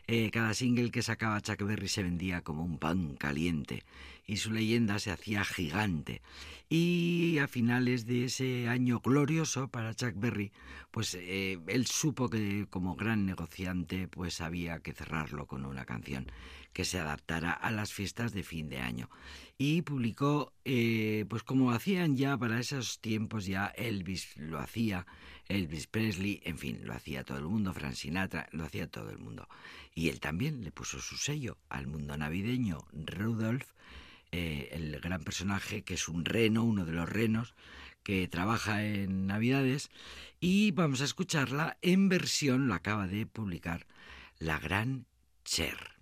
Eh, 0.07 0.29
cada 0.31 0.53
single 0.53 0.91
que 0.91 1.01
sacaba 1.01 1.41
Chuck 1.41 1.63
Berry 1.63 1.87
se 1.87 2.03
vendía 2.03 2.41
como 2.41 2.63
un 2.63 2.77
pan 2.77 3.15
caliente 3.15 3.83
y 4.25 4.37
su 4.37 4.51
leyenda 4.51 4.99
se 4.99 5.11
hacía 5.11 5.43
gigante. 5.43 6.21
Y 6.69 7.37
a 7.39 7.47
finales 7.47 8.05
de 8.05 8.25
ese 8.25 8.69
año 8.69 9.01
glorioso 9.01 9.67
para 9.67 9.93
Chuck 9.93 10.13
Berry, 10.15 10.51
pues 10.91 11.15
eh, 11.15 11.59
él 11.67 11.85
supo 11.85 12.29
que 12.29 12.65
como 12.69 12.95
gran 12.95 13.25
negociante 13.25 14.07
pues 14.07 14.41
había 14.41 14.79
que 14.79 14.93
cerrarlo 14.93 15.47
con 15.47 15.65
una 15.65 15.85
canción 15.85 16.27
que 16.73 16.85
se 16.85 16.99
adaptara 16.99 17.51
a 17.51 17.71
las 17.71 17.91
fiestas 17.91 18.31
de 18.33 18.43
fin 18.43 18.69
de 18.69 18.79
Y 19.57 19.81
publicó, 19.83 20.53
eh, 20.65 21.25
pues 21.29 21.43
como 21.43 21.71
hacían 21.71 22.17
ya 22.17 22.37
para 22.37 22.59
esos 22.59 22.99
tiempos, 22.99 23.45
ya 23.45 23.67
Elvis 23.67 24.35
lo 24.37 24.59
hacía, 24.59 25.05
Elvis 25.47 25.87
Presley, 25.87 26.41
en 26.43 26.57
fin, 26.57 26.79
lo 26.83 26.93
hacía 26.93 27.23
todo 27.23 27.37
el 27.37 27.45
mundo, 27.45 27.73
Frank 27.73 27.93
Sinatra, 27.93 28.47
lo 28.51 28.63
hacía 28.63 28.87
todo 28.87 29.09
el 29.09 29.19
mundo. 29.19 29.47
Y 29.93 30.09
él 30.09 30.19
también 30.19 30.63
le 30.63 30.71
puso 30.71 30.99
su 30.99 31.17
sello 31.17 31.57
al 31.69 31.87
mundo 31.87 32.17
navideño, 32.17 32.79
Rudolph, 32.91 33.67
eh, 34.31 34.69
el 34.71 34.99
gran 34.99 35.23
personaje 35.23 35.83
que 35.83 35.95
es 35.95 36.07
un 36.07 36.25
reno, 36.25 36.63
uno 36.63 36.85
de 36.85 36.93
los 36.93 37.07
renos, 37.07 37.53
que 38.03 38.27
trabaja 38.27 38.83
en 38.83 39.27
Navidades, 39.27 39.91
y 40.39 40.71
vamos 40.71 41.01
a 41.01 41.05
escucharla 41.05 41.77
en 41.81 42.09
versión, 42.09 42.67
la 42.67 42.75
acaba 42.75 43.07
de 43.07 43.27
publicar 43.27 43.85
la 44.39 44.57
gran 44.57 45.05
Cher. 45.43 46.00